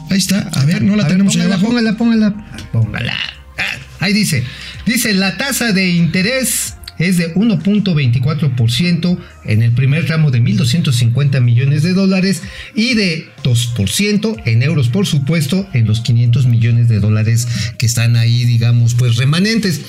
Ahí 0.09 0.17
está, 0.17 0.39
a 0.53 0.65
ver, 0.65 0.81
no 0.81 0.97
la 0.97 1.03
A 1.03 1.07
ver, 1.07 1.13
tenemos 1.13 1.35
ahí 1.35 1.43
póngala, 1.43 1.55
abajo. 1.55 1.67
Póngala, 1.69 1.97
póngala. 1.97 2.69
Póngala. 2.73 3.17
Ah, 3.57 3.77
Ahí 3.99 4.13
dice, 4.13 4.43
dice 4.85 5.13
la 5.13 5.37
tasa 5.37 5.71
de 5.71 5.89
interés 5.89 6.75
es 6.97 7.17
de 7.17 7.33
1.24% 7.33 9.17
en 9.45 9.63
el 9.63 9.71
primer 9.71 10.05
tramo 10.05 10.31
de 10.31 10.41
1.250 10.41 11.41
millones 11.41 11.83
de 11.83 11.93
dólares 11.93 12.41
y 12.75 12.93
de 12.93 13.27
2% 13.43 14.41
en 14.45 14.63
euros, 14.63 14.89
por 14.89 15.07
supuesto, 15.07 15.67
en 15.73 15.87
los 15.87 16.01
500 16.01 16.45
millones 16.45 16.87
de 16.89 16.99
dólares 16.99 17.47
que 17.77 17.85
están 17.85 18.15
ahí, 18.17 18.45
digamos, 18.45 18.93
pues 18.95 19.15
remanentes. 19.17 19.81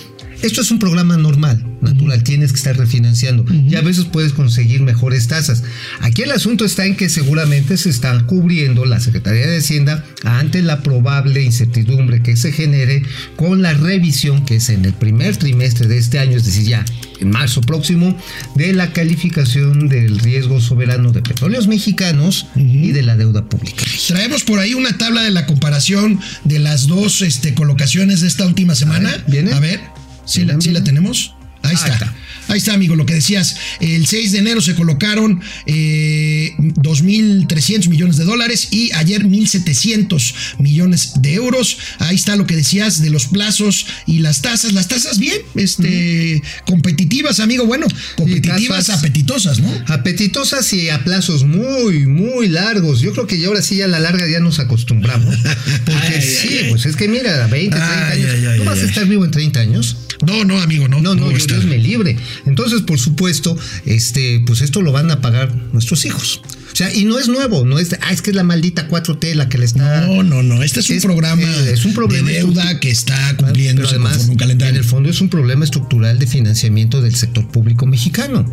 Esto 0.43 0.61
es 0.61 0.73
un 0.73 0.81
programa 0.81 1.17
normal, 1.17 1.65
natural, 1.81 2.25
tienes 2.25 2.51
que 2.51 2.59
estar 2.59 2.77
refinanciando 2.77 3.45
y 3.53 3.77
a 3.77 3.81
veces 3.81 4.07
puedes 4.07 4.33
conseguir 4.33 4.83
mejores 4.83 5.29
tasas. 5.29 5.63
Aquí 6.01 6.23
el 6.23 6.33
asunto 6.33 6.65
está 6.65 6.85
en 6.85 6.97
que 6.97 7.09
seguramente 7.09 7.77
se 7.77 7.91
está 7.91 8.27
cubriendo 8.27 8.85
la 8.85 8.99
Secretaría 8.99 9.47
de 9.47 9.59
Hacienda 9.59 10.05
ante 10.25 10.63
la 10.63 10.83
probable 10.83 11.43
incertidumbre 11.43 12.23
que 12.23 12.37
se 12.37 12.51
genere 12.51 13.05
con 13.37 13.63
la 13.63 13.73
revisión 13.75 14.45
que 14.45 14.57
es 14.57 14.69
en 14.69 14.85
el 14.85 14.95
primer 14.95 15.37
trimestre 15.37 15.87
de 15.87 15.99
este 15.99 16.19
año, 16.19 16.37
es 16.37 16.45
decir, 16.45 16.65
ya 16.65 16.85
en 17.21 17.31
marzo 17.31 17.61
próximo, 17.61 18.19
de 18.57 18.73
la 18.73 18.93
calificación 18.93 19.89
del 19.89 20.19
riesgo 20.19 20.61
soberano 20.61 21.13
de 21.13 21.23
petróleos 21.23 21.69
mexicanos 21.69 22.47
y 22.57 22.91
de 22.91 23.03
la 23.03 23.17
deuda 23.17 23.45
pública. 23.45 23.85
Traemos 24.09 24.43
por 24.43 24.59
ahí 24.59 24.75
una 24.75 24.99
tabla 24.99 25.23
de 25.23 25.31
la 25.31 25.47
comparación 25.47 26.19
de 26.43 26.59
las 26.59 26.89
dos 26.89 27.23
este, 27.23 27.55
colocaciones 27.55 28.23
de 28.23 28.27
esta 28.27 28.45
última 28.45 28.75
semana. 28.75 29.11
ver, 29.11 29.25
¿viene? 29.29 29.53
A 29.53 29.61
ver, 29.61 29.81
¿sí, 30.25 30.45
la, 30.45 30.61
sí 30.61 30.71
la 30.71 30.83
tenemos? 30.83 31.35
Ahí 31.63 31.75
está. 31.75 31.89
está. 31.93 32.15
Ahí 32.49 32.59
está, 32.59 32.75
amigo, 32.75 32.97
lo 32.97 33.07
que 33.07 33.15
decías. 33.15 33.57
El 33.81 34.07
6 34.07 34.33
de 34.33 34.39
enero 34.39 34.61
se 34.61 34.75
colocaron 34.75 35.41
eh, 35.67 36.53
2.300 36.59 37.89
millones 37.89 38.17
de 38.17 38.25
dólares 38.25 38.69
y 38.73 38.93
ayer 38.93 39.25
1.700 39.25 40.35
millones 40.59 41.13
de 41.23 41.35
euros. 41.35 41.79
Ahí 41.99 42.17
está 42.17 42.37
lo 42.37 42.47
que 42.47 42.57
decías 42.57 43.01
de 43.01 43.11
los 43.11 43.27
plazos 43.27 43.87
y 44.07 44.19
las 44.19 44.43
tasas. 44.43 44.73
Las 44.73 44.89
tasas 44.89 45.19
bien, 45.19 45.39
este, 45.55 46.43
competitivas, 46.67 47.41
amigo. 47.41 47.65
Bueno, 47.65 47.87
competitivas, 48.17 48.91
apetitosas, 48.91 49.61
¿no? 49.61 49.73
Apetitosas 49.87 50.73
y 50.73 50.91
a 50.91 51.05
plazos 51.05 51.45
muy, 51.45 52.07
muy 52.07 52.49
largos. 52.49 53.01
Yo 53.01 53.13
creo 53.13 53.27
que 53.27 53.39
ya 53.39 53.47
ahora 53.49 53.63
sí 53.63 53.81
a 53.83 53.89
la 53.89 54.01
larga 54.01 54.29
ya 54.29 54.41
nos 54.41 54.59
acostumbramos. 54.59 55.37
Porque 55.85 56.17
Ay, 56.17 56.23
sí, 56.23 56.59
ay, 56.65 56.71
pues 56.71 56.87
es 56.87 56.97
que 56.97 57.09
mira, 57.09 57.47
20, 57.47 57.77
30 57.77 58.09
Ay, 58.09 58.23
años. 58.25 58.57
¿Tú 58.59 58.65
vas 58.65 58.79
a 58.79 58.85
estar 58.85 59.07
vivo 59.07 59.25
en 59.25 59.31
30 59.31 59.61
años? 59.61 59.97
No, 60.27 60.45
no, 60.45 60.61
amigo, 60.61 60.87
no. 60.89 61.01
No, 61.01 61.15
no, 61.15 61.31
yo, 61.31 61.37
está- 61.37 61.52
Dios 61.53 61.65
me 61.67 61.79
libre. 61.79 62.17
Entonces, 62.47 62.83
por 62.83 62.99
supuesto, 62.99 63.57
este, 63.87 64.43
pues 64.47 64.61
esto 64.61 64.83
lo 64.83 64.93
van 64.93 65.11
a 65.11 65.21
pagar 65.21 65.55
nuestros 65.73 66.05
hijos. 66.05 66.41
O 66.73 66.75
sea, 66.77 66.95
y 66.95 67.05
no 67.05 67.19
es 67.19 67.29
nuevo, 67.29 67.67
no 67.67 67.79
es, 67.79 67.91
de, 67.91 67.99
ah, 68.01 68.13
es 68.13 68.23
que 68.23 68.31
es 68.31 68.37
la 68.37 68.45
maldita 68.45 68.89
4T 68.89 69.35
la 69.35 69.49
que 69.51 69.59
le 69.59 69.67
está. 69.67 70.07
No, 70.07 70.23
no, 70.23 70.43
no. 70.43 70.63
Este 70.63 70.81
es 70.81 70.89
un 70.89 70.97
Es- 70.97 71.03
programa, 71.05 71.43
eh, 71.43 71.73
es 71.75 71.85
un 71.85 71.93
problema 71.95 72.29
de 72.31 72.37
deuda 72.37 72.81
que 72.81 72.91
está 72.91 73.15
Pero 73.37 73.45
cumpliéndose 73.49 73.91
además, 73.97 74.25
un 74.25 74.31
en 74.33 74.37
calendario. 74.39 74.79
el 74.81 74.87
fondo 74.87 75.11
es 75.11 75.21
un 75.21 75.29
problema 75.29 75.65
estructural 75.65 76.19
de 76.19 76.27
financiamiento 76.27 77.03
del 77.03 77.15
sector 77.15 77.47
público 77.49 77.85
mexicano. 77.87 78.47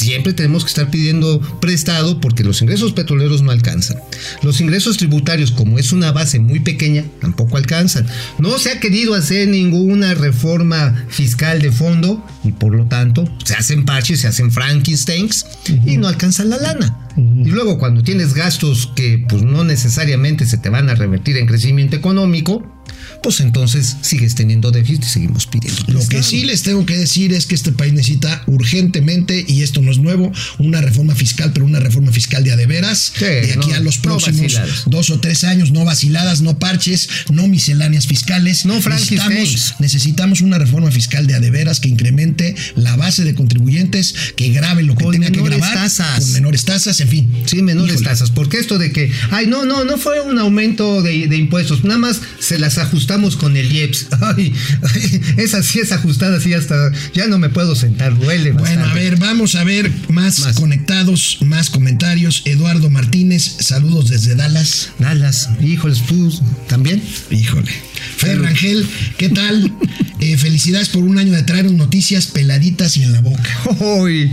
Siempre 0.00 0.32
tenemos 0.32 0.64
que 0.64 0.68
estar 0.68 0.90
pidiendo 0.90 1.42
prestado 1.60 2.22
porque 2.22 2.42
los 2.42 2.62
ingresos 2.62 2.94
petroleros 2.94 3.42
no 3.42 3.50
alcanzan. 3.50 3.98
Los 4.42 4.62
ingresos 4.62 4.96
tributarios, 4.96 5.50
como 5.50 5.78
es 5.78 5.92
una 5.92 6.10
base 6.10 6.38
muy 6.38 6.60
pequeña, 6.60 7.04
tampoco 7.20 7.58
alcanzan. 7.58 8.06
No 8.38 8.58
se 8.58 8.70
ha 8.70 8.80
querido 8.80 9.12
hacer 9.12 9.48
ninguna 9.48 10.14
reforma 10.14 11.04
fiscal 11.10 11.60
de 11.60 11.70
fondo 11.70 12.24
y 12.42 12.52
por 12.52 12.74
lo 12.74 12.86
tanto 12.86 13.28
se 13.44 13.52
hacen 13.52 13.84
parches, 13.84 14.20
se 14.20 14.28
hacen 14.28 14.50
Frankensteins 14.50 15.44
y 15.84 15.98
no 15.98 16.08
alcanzan 16.08 16.48
la 16.48 16.56
lana. 16.56 16.96
Y 17.18 17.50
luego 17.50 17.78
cuando 17.78 18.02
tienes 18.02 18.32
gastos 18.32 18.90
que 18.96 19.22
pues 19.28 19.42
no 19.42 19.64
necesariamente 19.64 20.46
se 20.46 20.56
te 20.56 20.70
van 20.70 20.88
a 20.88 20.94
revertir 20.94 21.36
en 21.36 21.46
crecimiento 21.46 21.94
económico, 21.94 22.79
pues 23.22 23.40
entonces 23.40 23.96
sigues 24.02 24.34
teniendo 24.34 24.70
déficit 24.70 25.04
y 25.04 25.08
seguimos 25.08 25.46
pidiendo. 25.46 25.82
Lo 25.88 26.06
que 26.06 26.22
sí 26.22 26.44
les 26.44 26.62
tengo 26.62 26.84
que 26.86 26.96
decir 26.96 27.32
es 27.32 27.46
que 27.46 27.54
este 27.54 27.72
país 27.72 27.92
necesita 27.92 28.42
urgentemente, 28.46 29.44
y 29.46 29.62
esto 29.62 29.82
no 29.82 29.90
es 29.90 29.98
nuevo, 29.98 30.32
una 30.58 30.80
reforma 30.80 31.14
fiscal, 31.14 31.52
pero 31.52 31.66
una 31.66 31.80
reforma 31.80 32.12
fiscal 32.12 32.44
de 32.44 32.52
a 32.52 32.56
de 32.56 32.66
veras, 32.66 33.12
Sí, 33.16 33.24
de 33.24 33.52
aquí 33.58 33.70
no, 33.70 33.74
a 33.76 33.80
los 33.80 33.98
próximos 33.98 34.58
dos 34.86 35.10
o 35.10 35.20
tres 35.20 35.44
años, 35.44 35.70
no 35.72 35.84
vaciladas, 35.84 36.40
no 36.40 36.58
parches, 36.58 37.08
no 37.30 37.48
misceláneas 37.48 38.06
fiscales. 38.06 38.64
No 38.64 38.74
necesitamos, 38.74 39.04
Frankensteins. 39.28 39.74
necesitamos 39.80 40.40
una 40.40 40.58
reforma 40.58 40.90
fiscal 40.90 41.26
de 41.26 41.34
a 41.34 41.40
de 41.40 41.50
veras 41.50 41.80
que 41.80 41.88
incremente 41.88 42.54
la 42.76 42.96
base 42.96 43.24
de 43.24 43.34
contribuyentes, 43.34 44.14
que 44.36 44.48
grabe 44.50 44.82
lo 44.82 44.94
que 44.96 45.04
Con 45.04 45.12
tenga 45.12 45.30
que 45.30 45.42
grabar, 45.42 45.74
tasas. 45.74 46.20
con 46.20 46.32
menores 46.32 46.64
tasas, 46.64 47.00
en 47.00 47.08
fin. 47.08 47.30
Sí, 47.46 47.62
menores 47.62 47.94
Híjole. 47.94 48.08
tasas. 48.08 48.30
Porque 48.30 48.58
esto 48.58 48.78
de 48.78 48.92
que, 48.92 49.10
ay, 49.30 49.46
no, 49.46 49.64
no, 49.64 49.84
no 49.84 49.96
fue 49.98 50.20
un 50.20 50.38
aumento 50.38 51.02
de, 51.02 51.26
de 51.28 51.36
impuestos, 51.36 51.84
nada 51.84 51.98
más 51.98 52.20
se 52.38 52.58
las 52.58 52.78
ajustamos 53.10 53.36
con 53.36 53.56
el 53.56 53.72
IEPS. 53.72 54.06
Ay, 54.20 54.52
ay, 54.82 55.20
esa 55.38 55.62
sí 55.62 55.80
es 55.80 55.90
ajustada, 55.92 56.40
sí, 56.40 56.54
hasta 56.54 56.92
ya 57.12 57.26
no 57.26 57.38
me 57.38 57.48
puedo 57.48 57.74
sentar, 57.74 58.16
duele 58.16 58.52
Bueno, 58.52 58.68
a 58.68 58.84
bastante. 58.84 59.00
ver, 59.00 59.16
vamos 59.18 59.54
a 59.54 59.64
ver 59.64 59.90
más, 60.08 60.40
Más. 60.40 60.56
conectados, 60.56 61.38
más 61.44 61.70
comentarios. 61.70 62.42
Eduardo 62.44 62.88
Martínez, 62.90 63.56
saludos 63.60 64.10
desde 64.10 64.36
Dallas. 64.36 64.90
Dallas, 64.98 65.48
híjoles, 65.60 66.02
tú 66.06 66.32
también. 66.68 67.02
Híjole. 67.30 67.72
Fer 68.16 68.40
Rangel, 68.40 68.86
¿qué 69.18 69.28
tal? 69.28 69.72
Eh, 70.20 70.36
felicidades 70.36 70.90
por 70.90 71.02
un 71.02 71.16
año 71.18 71.32
de 71.32 71.42
traernos 71.44 71.72
noticias 71.72 72.26
peladitas 72.26 72.94
y 72.98 73.04
en 73.04 73.12
la 73.12 73.22
boca. 73.22 73.42
Uy, 73.80 74.30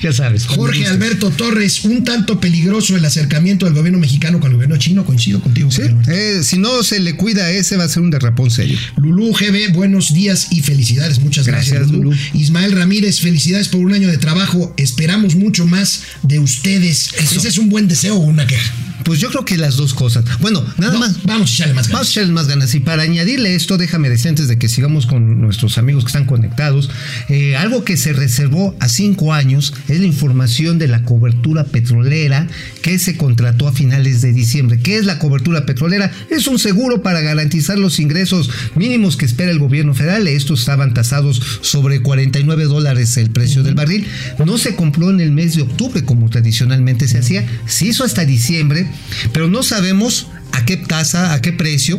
ya 0.00 0.12
sabes. 0.12 0.46
Jorge 0.46 0.86
Alberto 0.86 1.30
Torres, 1.30 1.84
un 1.84 2.04
tanto 2.04 2.38
peligroso 2.38 2.96
el 2.96 3.04
acercamiento 3.04 3.66
del 3.66 3.74
gobierno 3.74 3.98
mexicano 3.98 4.38
con 4.38 4.50
el 4.50 4.54
gobierno 4.54 4.76
chino. 4.76 5.04
Coincido 5.04 5.40
contigo. 5.40 5.72
Sí, 5.72 5.82
eh, 6.06 6.42
si 6.44 6.56
no 6.56 6.84
se 6.84 7.00
le 7.00 7.16
cuida 7.16 7.46
a 7.46 7.50
ese, 7.50 7.76
va 7.76 7.82
a 7.82 7.88
ser 7.88 8.04
un 8.04 8.10
serio. 8.50 8.78
Lulú 8.96 9.32
GB, 9.32 9.72
buenos 9.72 10.12
días 10.12 10.48
y 10.50 10.60
felicidades. 10.60 11.20
Muchas 11.20 11.46
gracias, 11.46 11.78
Gracias, 11.78 11.90
Lulú. 11.90 12.10
Lulú. 12.10 12.18
Ismael 12.34 12.72
Ramírez, 12.72 13.20
felicidades 13.20 13.68
por 13.68 13.80
un 13.80 13.92
año 13.92 14.08
de 14.08 14.18
trabajo. 14.18 14.74
Esperamos 14.76 15.34
mucho 15.34 15.66
más 15.66 16.02
de 16.22 16.38
ustedes. 16.38 17.10
Ese 17.18 17.48
es 17.48 17.58
un 17.58 17.68
buen 17.68 17.88
deseo 17.88 18.16
o 18.16 18.20
una 18.20 18.46
queja. 18.46 18.72
Pues 19.04 19.20
yo 19.20 19.30
creo 19.30 19.44
que 19.44 19.56
las 19.56 19.76
dos 19.76 19.94
cosas. 19.94 20.24
Bueno, 20.40 20.64
nada 20.78 20.94
No, 20.94 21.00
más. 21.00 21.22
Vamos 21.24 21.50
a 21.50 21.54
echarle 21.54 21.74
más 21.74 21.88
ganas. 21.88 21.92
Vamos 21.92 22.08
a 22.08 22.10
echarle 22.10 22.32
más 22.32 22.46
ganas. 22.48 22.74
Y 22.74 22.80
para 22.80 23.02
añadirle 23.02 23.54
esto, 23.54 23.76
déjame 23.76 24.08
decir 24.08 24.28
antes 24.30 24.48
de 24.48 24.58
que 24.58 24.68
sigamos 24.68 25.06
con 25.06 25.40
nuestros 25.40 25.78
amigos 25.78 26.04
que 26.04 26.08
están 26.08 26.26
conectados, 26.26 26.90
eh, 27.28 27.56
algo 27.56 27.84
que 27.84 27.96
se 27.96 28.12
reservó 28.12 28.76
a 28.80 28.88
cinco 28.88 29.32
años 29.32 29.74
es 29.88 30.00
la 30.00 30.06
información 30.06 30.78
de 30.78 30.88
la 30.88 31.02
cobertura 31.02 31.64
petrolera 31.64 32.48
que 32.82 32.98
se 32.98 33.16
contrató 33.16 33.68
a 33.68 33.72
finales 33.72 34.22
de 34.22 34.32
diciembre. 34.32 34.78
¿Qué 34.80 34.96
es 34.96 35.04
la 35.04 35.18
cobertura 35.18 35.66
petrolera? 35.66 36.10
Es 36.30 36.46
un 36.46 36.58
seguro 36.58 37.02
para 37.02 37.20
garantizar 37.20 37.78
los 37.78 37.98
ingresos 37.98 38.50
mínimos 38.74 39.16
que 39.16 39.26
espera 39.26 39.50
el 39.50 39.58
gobierno 39.58 39.94
federal. 39.94 40.26
Estos 40.28 40.60
estaban 40.60 40.94
tasados 40.94 41.40
sobre 41.60 42.00
49 42.00 42.64
dólares 42.64 43.16
el 43.16 43.30
precio 43.30 43.62
del 43.62 43.74
barril. 43.74 44.06
No 44.44 44.58
se 44.58 44.74
compró 44.74 45.10
en 45.10 45.20
el 45.20 45.30
mes 45.32 45.56
de 45.56 45.62
octubre 45.62 46.04
como 46.04 46.30
tradicionalmente 46.30 47.08
se 47.08 47.18
hacía. 47.18 47.46
Se 47.66 47.86
hizo 47.86 48.04
hasta 48.04 48.24
diciembre, 48.24 48.88
pero 49.32 49.48
no 49.48 49.62
sabemos 49.62 50.28
a 50.52 50.64
qué 50.64 50.76
tasa, 50.76 51.34
a 51.34 51.42
qué 51.42 51.52
precio 51.52 51.98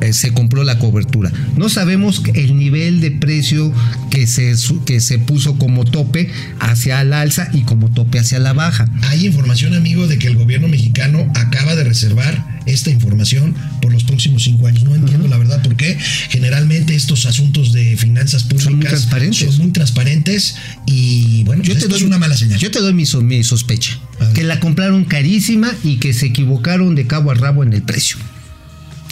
eh, 0.00 0.12
se 0.12 0.32
compró 0.32 0.64
la 0.64 0.78
cobertura. 0.78 1.30
No 1.56 1.68
sabemos 1.68 2.22
el 2.34 2.56
nivel 2.56 3.00
de 3.00 3.12
precio 3.12 3.72
que 4.10 4.26
se, 4.26 4.54
que 4.84 5.00
se 5.00 5.18
puso 5.18 5.56
como 5.56 5.84
tope 5.84 6.28
hacia 6.58 7.04
la 7.04 7.20
alza 7.20 7.48
y 7.52 7.62
como 7.62 7.90
tope 7.90 8.18
hacia 8.18 8.40
la 8.40 8.52
baja. 8.52 8.88
Hay 9.02 9.26
información, 9.26 9.74
amigo, 9.74 10.08
de 10.08 10.18
que 10.18 10.26
el 10.26 10.36
gobierno 10.36 10.68
mexicano 10.68 11.30
acaba 11.34 11.76
de 11.76 11.84
reservar 11.84 12.51
esta 12.66 12.90
información 12.90 13.54
por 13.80 13.92
los 13.92 14.04
próximos 14.04 14.42
cinco 14.44 14.66
años. 14.66 14.84
No 14.84 14.94
entiendo 14.94 15.28
la 15.28 15.38
verdad 15.38 15.62
por 15.62 15.76
qué. 15.76 15.96
Generalmente 16.30 16.94
estos 16.94 17.26
asuntos 17.26 17.72
de 17.72 17.96
finanzas 17.96 18.44
públicas 18.44 18.64
Son 18.64 18.76
muy 18.76 18.86
transparentes. 18.86 19.38
son 19.54 19.58
muy 19.58 19.72
transparentes 19.72 20.54
y 20.86 21.44
bueno, 21.44 21.62
pues 21.64 21.78
esto 21.78 21.96
es 21.96 22.02
una 22.02 22.18
mala 22.18 22.36
señal. 22.36 22.58
Yo 22.58 22.70
te 22.70 22.80
doy 22.80 22.92
mi, 22.94 23.04
mi 23.22 23.44
sospecha. 23.44 23.98
Que 24.34 24.44
la 24.44 24.60
compraron 24.60 25.04
carísima 25.04 25.72
y 25.82 25.96
que 25.96 26.12
se 26.12 26.26
equivocaron 26.26 26.94
de 26.94 27.06
cabo 27.06 27.30
a 27.30 27.34
rabo 27.34 27.62
en 27.62 27.72
el 27.72 27.82
precio. 27.82 28.18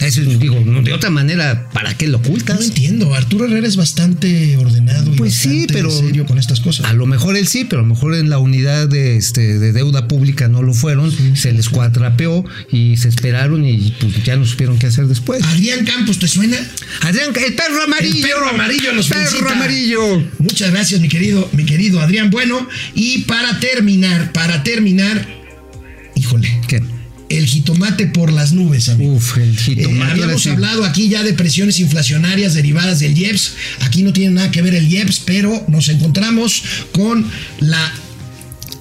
Eso 0.00 0.22
es, 0.22 0.38
digo, 0.38 0.58
de 0.82 0.92
otra 0.92 1.10
manera, 1.10 1.68
¿para 1.72 1.94
qué 1.94 2.08
lo 2.08 2.18
ocultas? 2.18 2.58
No 2.58 2.64
entiendo. 2.64 3.14
Arturo 3.14 3.44
Herrera 3.44 3.66
es 3.66 3.76
bastante 3.76 4.56
ordenado 4.56 5.12
y 5.12 5.16
Pues 5.16 5.34
sí, 5.34 5.66
pero 5.68 5.90
serio 5.90 6.24
con 6.26 6.38
estas 6.38 6.60
cosas. 6.60 6.86
A 6.86 6.92
lo 6.94 7.06
mejor 7.06 7.36
él 7.36 7.46
sí, 7.46 7.64
pero 7.64 7.80
a 7.80 7.84
lo 7.84 7.88
mejor 7.94 8.14
en 8.14 8.30
la 8.30 8.38
unidad 8.38 8.88
de, 8.88 9.16
este, 9.16 9.58
de 9.58 9.72
deuda 9.72 10.08
pública 10.08 10.48
no 10.48 10.62
lo 10.62 10.72
fueron, 10.72 11.12
se 11.36 11.52
les 11.52 11.68
cuatrapeó 11.68 12.44
y 12.72 12.96
se 12.96 13.08
esperaron 13.08 13.64
y 13.64 13.94
pues, 14.00 14.24
ya 14.24 14.36
no 14.36 14.46
supieron 14.46 14.78
qué 14.78 14.86
hacer 14.86 15.06
después. 15.06 15.42
Adrián 15.44 15.84
Campos, 15.84 16.18
¿te 16.18 16.28
suena? 16.28 16.56
Adrián, 17.02 17.30
el 17.36 17.54
perro 17.54 17.82
amarillo. 17.84 18.16
El 18.16 18.22
perro 18.22 18.48
amarillo 18.48 18.92
los 18.94 19.08
Perro 19.08 19.26
felicita. 19.26 19.52
amarillo. 19.52 20.24
Muchas 20.38 20.70
gracias, 20.70 21.00
mi 21.00 21.08
querido, 21.08 21.48
mi 21.52 21.64
querido 21.64 22.00
Adrián. 22.00 22.30
Bueno, 22.30 22.66
y 22.94 23.18
para 23.24 23.60
terminar, 23.60 24.32
para 24.32 24.62
terminar, 24.62 25.26
híjole, 26.14 26.48
¿Qué? 26.66 26.82
El 27.40 27.46
jitomate 27.46 28.06
por 28.06 28.32
las 28.32 28.52
nubes, 28.52 28.88
amigo. 28.88 29.14
Uf, 29.14 29.36
el 29.38 29.50
Eh, 29.50 29.56
jitomate. 29.58 30.12
habíamos 30.12 30.46
hablado 30.46 30.84
aquí 30.84 31.08
ya 31.08 31.22
de 31.22 31.32
presiones 31.34 31.80
inflacionarias 31.80 32.54
derivadas 32.54 33.00
del 33.00 33.16
IEPS. 33.16 33.52
Aquí 33.80 34.02
no 34.02 34.12
tiene 34.12 34.34
nada 34.34 34.50
que 34.50 34.62
ver 34.62 34.74
el 34.74 34.86
IEPS, 34.86 35.20
pero 35.24 35.64
nos 35.68 35.88
encontramos 35.88 36.62
con 36.92 37.26
la 37.60 37.92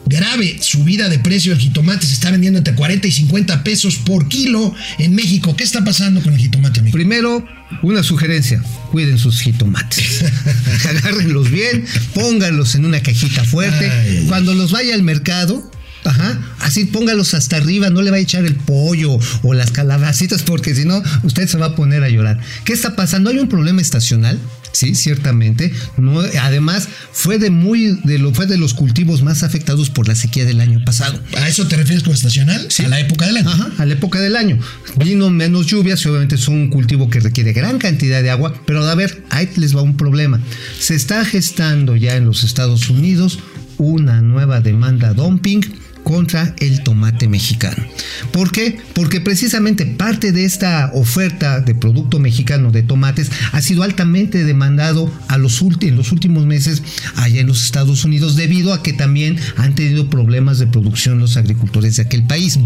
grave 0.06 0.58
subida 0.62 1.08
de 1.08 1.20
precio 1.20 1.52
del 1.52 1.62
jitomate. 1.62 2.08
Se 2.08 2.14
está 2.14 2.32
vendiendo 2.32 2.58
entre 2.58 2.74
40 2.74 3.08
y 3.08 3.12
50 3.12 3.64
pesos 3.64 3.96
por 3.98 4.28
kilo 4.28 4.74
en 4.98 5.14
México. 5.14 5.56
¿Qué 5.56 5.64
está 5.64 5.84
pasando 5.84 6.22
con 6.22 6.34
el 6.34 6.40
jitomate, 6.40 6.80
amigo? 6.80 6.96
Primero, 6.96 7.46
una 7.84 8.02
sugerencia. 8.02 8.62
Cuiden 8.92 9.20
sus 9.20 9.40
jitomates. 9.42 10.24
Agárrenlos 10.90 11.52
bien, 11.52 11.86
pónganlos 12.16 12.74
en 12.76 12.86
una 12.86 13.02
cajita 13.02 13.44
fuerte. 13.44 13.90
Ay. 13.90 14.26
Cuando 14.28 14.54
los 14.56 14.72
vaya 14.72 14.96
al 14.96 15.04
mercado, 15.04 15.70
ajá, 16.04 16.40
así 16.60 16.86
póngalos 16.86 17.34
hasta 17.34 17.58
arriba, 17.58 17.90
no 17.90 18.02
le 18.02 18.12
va 18.12 18.18
a 18.18 18.20
echar 18.20 18.46
el 18.46 18.56
pollo 18.56 19.18
o 19.44 19.54
las 19.54 19.72
calabacitas, 19.72 20.44
porque 20.44 20.76
si 20.76 20.86
no, 20.86 21.02
usted 21.24 21.48
se 21.48 21.58
va 21.58 21.68
a 21.68 21.76
poner 21.76 22.04
a 22.04 22.10
llorar. 22.10 22.40
¿Qué 22.64 22.74
está 22.74 22.96
pasando? 22.96 23.30
Hay 23.30 23.40
un 23.40 23.50
problema 23.50 23.82
estacional. 23.82 24.40
Sí, 24.72 24.94
ciertamente. 24.96 25.74
No, 25.98 26.20
además, 26.20 26.88
fue 27.12 27.40
de 27.40 27.50
muy, 27.50 28.00
de 28.04 28.20
lo, 28.20 28.34
fue 28.34 28.46
de 28.46 28.58
los 28.58 28.74
cultivos 28.74 29.24
más 29.24 29.44
afectados 29.44 29.90
por 29.90 30.08
la 30.08 30.16
sequía 30.16 30.46
del 30.46 30.62
año 30.62 30.84
pasado. 30.86 31.20
¿A 31.38 31.48
eso 31.48 31.68
te 31.68 31.76
refieres 31.76 32.04
con 32.04 32.14
estacional? 32.14 32.68
Sí. 32.70 32.86
A 32.86 32.88
la 32.88 33.00
época 33.00 33.26
del 33.26 33.38
año. 33.38 33.50
Ajá, 33.50 33.72
a 33.78 33.86
la 33.86 33.94
época 33.94 34.20
del 34.22 34.36
año. 34.36 34.60
Vino 34.98 35.30
menos 35.32 35.66
lluvias 35.66 36.06
y 36.06 36.10
obviamente 36.10 36.36
es 36.36 36.48
un 36.48 36.70
cultivo 36.70 37.10
que 37.10 37.20
requiere 37.20 37.52
gran 37.52 37.80
cantidad 37.80 38.22
de 38.22 38.30
agua, 38.30 38.54
pero 38.66 38.88
a 38.88 38.96
ver, 38.96 39.24
ahí 39.32 39.50
les 39.56 39.76
va 39.76 39.82
un 39.82 39.98
problema. 39.98 40.40
Se 40.80 40.96
está 40.96 41.26
gestando 41.26 41.96
ya 41.96 42.16
en 42.16 42.26
los 42.26 42.44
Estados 42.44 42.90
Unidos 42.90 43.40
una 43.78 44.22
nueva 44.22 44.62
demanda 44.62 45.14
dumping 45.14 45.62
contra 46.10 46.56
el 46.58 46.82
tomate 46.82 47.28
mexicano. 47.28 47.86
¿Por 48.32 48.52
qué? 48.52 48.80
Porque 48.96 49.22
precisamente 49.22 49.86
parte 49.86 50.32
de 50.32 50.44
esta 50.44 50.90
oferta 50.96 51.62
de 51.62 51.76
producto 51.76 52.18
mexicano 52.18 52.72
de 52.72 52.82
tomates 52.82 53.30
ha 53.52 53.62
sido 53.62 53.84
altamente 53.84 54.44
demandado 54.44 55.14
a 55.28 55.38
los 55.38 55.60
en 55.82 55.98
los 55.98 56.12
últimos 56.12 56.48
meses 56.48 56.82
allá 57.16 57.42
en 57.42 57.48
los 57.48 57.64
Estados 57.64 58.06
Unidos 58.06 58.36
debido 58.36 58.74
a 58.74 58.82
que 58.82 58.94
también 58.94 59.38
han 59.58 59.76
tenido 59.76 60.10
problemas 60.10 60.58
de 60.58 60.66
producción 60.66 61.20
los 61.20 61.38
agricultores 61.38 61.98
de 61.98 62.02
aquel 62.02 62.24
país. 62.24 62.58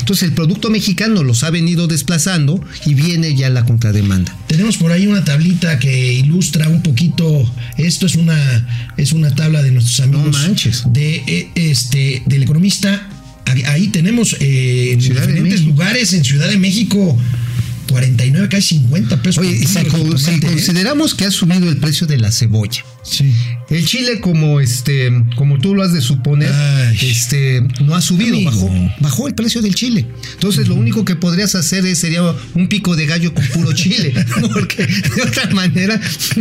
Entonces 0.00 0.24
el 0.24 0.34
producto 0.34 0.68
mexicano 0.68 1.22
los 1.22 1.42
ha 1.42 1.48
venido 1.48 1.86
desplazando 1.86 2.62
y 2.84 2.92
viene 2.92 3.34
ya 3.34 3.48
la 3.48 3.64
contrademanda. 3.64 4.36
Tenemos 4.50 4.76
por 4.78 4.90
ahí 4.90 5.06
una 5.06 5.22
tablita 5.24 5.78
que 5.78 6.12
ilustra 6.12 6.68
un 6.68 6.82
poquito. 6.82 7.48
Esto 7.78 8.06
es 8.06 8.16
una 8.16 8.66
es 8.96 9.12
una 9.12 9.32
tabla 9.32 9.62
de 9.62 9.70
nuestros 9.70 10.00
amigos 10.00 10.32
manches. 10.32 10.82
de 10.92 11.22
eh, 11.28 11.48
este 11.54 12.24
del 12.26 12.42
economista. 12.42 13.08
Ahí- 13.66 13.88
tenemos 13.88 14.36
eh, 14.40 14.90
en 14.94 15.00
Ciudad 15.00 15.24
diferentes 15.26 15.62
lugares 15.62 16.12
en 16.14 16.24
Ciudad 16.24 16.48
de 16.48 16.56
México 16.58 17.16
49 17.88 18.48
casi 18.48 18.78
50 18.78 19.22
pesos. 19.22 19.38
Oye, 19.44 19.64
si, 19.66 19.84
con- 19.84 20.18
si 20.18 20.30
¿eh? 20.32 20.40
consideramos 20.40 21.14
que 21.14 21.26
ha 21.26 21.30
subido 21.30 21.68
el 21.68 21.76
precio 21.76 22.08
de 22.08 22.18
la 22.18 22.32
cebolla, 22.32 22.84
Sí. 23.02 23.32
El 23.70 23.84
Chile, 23.86 24.20
como 24.20 24.60
este, 24.60 25.10
como 25.36 25.58
tú 25.58 25.74
lo 25.74 25.82
has 25.82 25.92
de 25.92 26.00
suponer, 26.00 26.52
Ay. 26.52 26.98
este, 27.02 27.62
no 27.82 27.94
ha 27.94 28.00
subido, 28.00 28.42
bajó, 28.44 28.70
bajó 29.00 29.28
el 29.28 29.34
precio 29.34 29.62
del 29.62 29.74
Chile. 29.74 30.06
Entonces, 30.34 30.68
lo 30.68 30.74
único 30.74 31.04
que 31.04 31.16
podrías 31.16 31.54
hacer 31.54 31.86
es, 31.86 31.98
sería 31.98 32.22
un 32.54 32.68
pico 32.68 32.96
de 32.96 33.06
gallo 33.06 33.32
con 33.32 33.46
puro 33.48 33.72
chile, 33.72 34.12
porque 34.52 34.86
de 34.86 35.22
otra 35.22 35.48
manera 35.50 36.00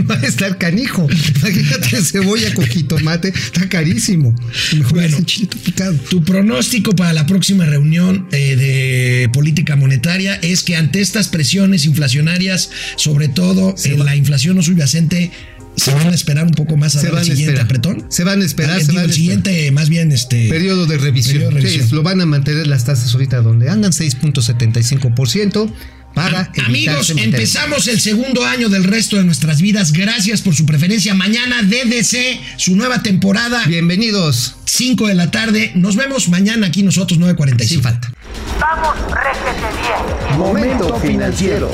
va 0.10 0.16
a 0.16 0.26
estar 0.26 0.58
canijo. 0.58 1.08
Imagínate 1.38 2.02
cebolla 2.04 2.54
con 2.54 2.66
jitomate, 2.66 3.30
está 3.30 3.70
carísimo. 3.70 4.34
Mejor 4.76 4.94
Bueno. 4.94 5.18
es 5.18 5.26
chile 5.26 5.50
picado. 5.64 5.96
Tu 6.10 6.24
pronóstico 6.24 6.96
para 6.96 7.14
la 7.14 7.26
próxima 7.26 7.66
reunión 7.66 8.28
eh, 8.32 8.56
de 8.56 9.30
política 9.32 9.76
monetaria 9.76 10.36
es 10.42 10.64
que 10.64 10.76
ante 10.76 11.00
estas 11.02 11.30
presiones 11.30 11.86
inflacionarias, 11.86 12.72
sobre 12.98 13.28
todo 13.28 13.76
en 13.86 14.04
la 14.04 14.16
inflación 14.16 14.56
no 14.56 14.64
subyacente, 14.64 15.32
se 15.80 15.94
van 15.94 16.08
a 16.08 16.14
esperar 16.16 16.46
un 16.46 16.52
poco 16.52 16.78
más 16.78 16.96
a 16.96 17.00
Se 17.02 17.08
van 17.08 17.18
el 17.18 17.22
a 17.22 17.24
siguiente 17.24 17.44
esperar. 17.62 17.66
apretón. 17.66 18.06
Se 18.10 18.24
van 18.24 18.42
a 18.42 18.46
esperar, 18.46 18.78
Ah, 18.78 18.80
se 18.80 18.88
digo, 18.88 18.96
van 18.96 19.04
a 19.04 19.06
el 19.08 19.14
siguiente, 19.14 19.72
más 19.72 19.90
bien, 19.90 20.12
este. 20.12 20.48
Periodo 20.50 20.86
de 20.86 20.98
revisión. 20.98 21.34
Periodo 21.36 21.56
de 21.56 21.62
revisión. 21.62 21.88
Sí, 21.90 21.96
lo 21.96 22.04
van 22.04 22.22
a 22.22 22.26
mantener 22.26 22.68
las 22.68 22.86
tasas 22.86 23.14
ahorita 23.14 23.42
donde 23.42 23.70
andan, 23.70 23.92
6.75% 23.92 25.72
para 26.16 26.52
Amigos, 26.66 27.12
empezamos 27.12 27.88
el 27.88 28.00
segundo 28.00 28.44
año 28.44 28.68
del 28.70 28.84
resto 28.84 29.16
de 29.18 29.24
nuestras 29.24 29.62
vidas. 29.62 29.94
Gracias 29.94 30.42
por 30.42 30.56
su 30.56 30.66
preferencia. 30.66 31.14
Mañana 31.14 31.62
DDC, 31.62 32.40
su 32.58 32.76
nueva 32.76 33.04
temporada, 33.04 33.64
Bienvenidos. 33.68 34.56
5 34.66 35.08
de 35.08 35.14
la 35.16 35.30
tarde. 35.32 35.72
Nos 35.76 35.96
vemos 35.96 36.28
mañana 36.30 36.68
aquí 36.68 36.84
nosotros, 36.84 37.20
9.45. 37.20 37.64
Sin 37.68 37.82
falta. 37.82 38.12
Vamos, 38.60 38.96
réjete 39.14 39.68
bien. 39.82 40.38
Momento 40.38 41.00
financiero. 41.00 41.74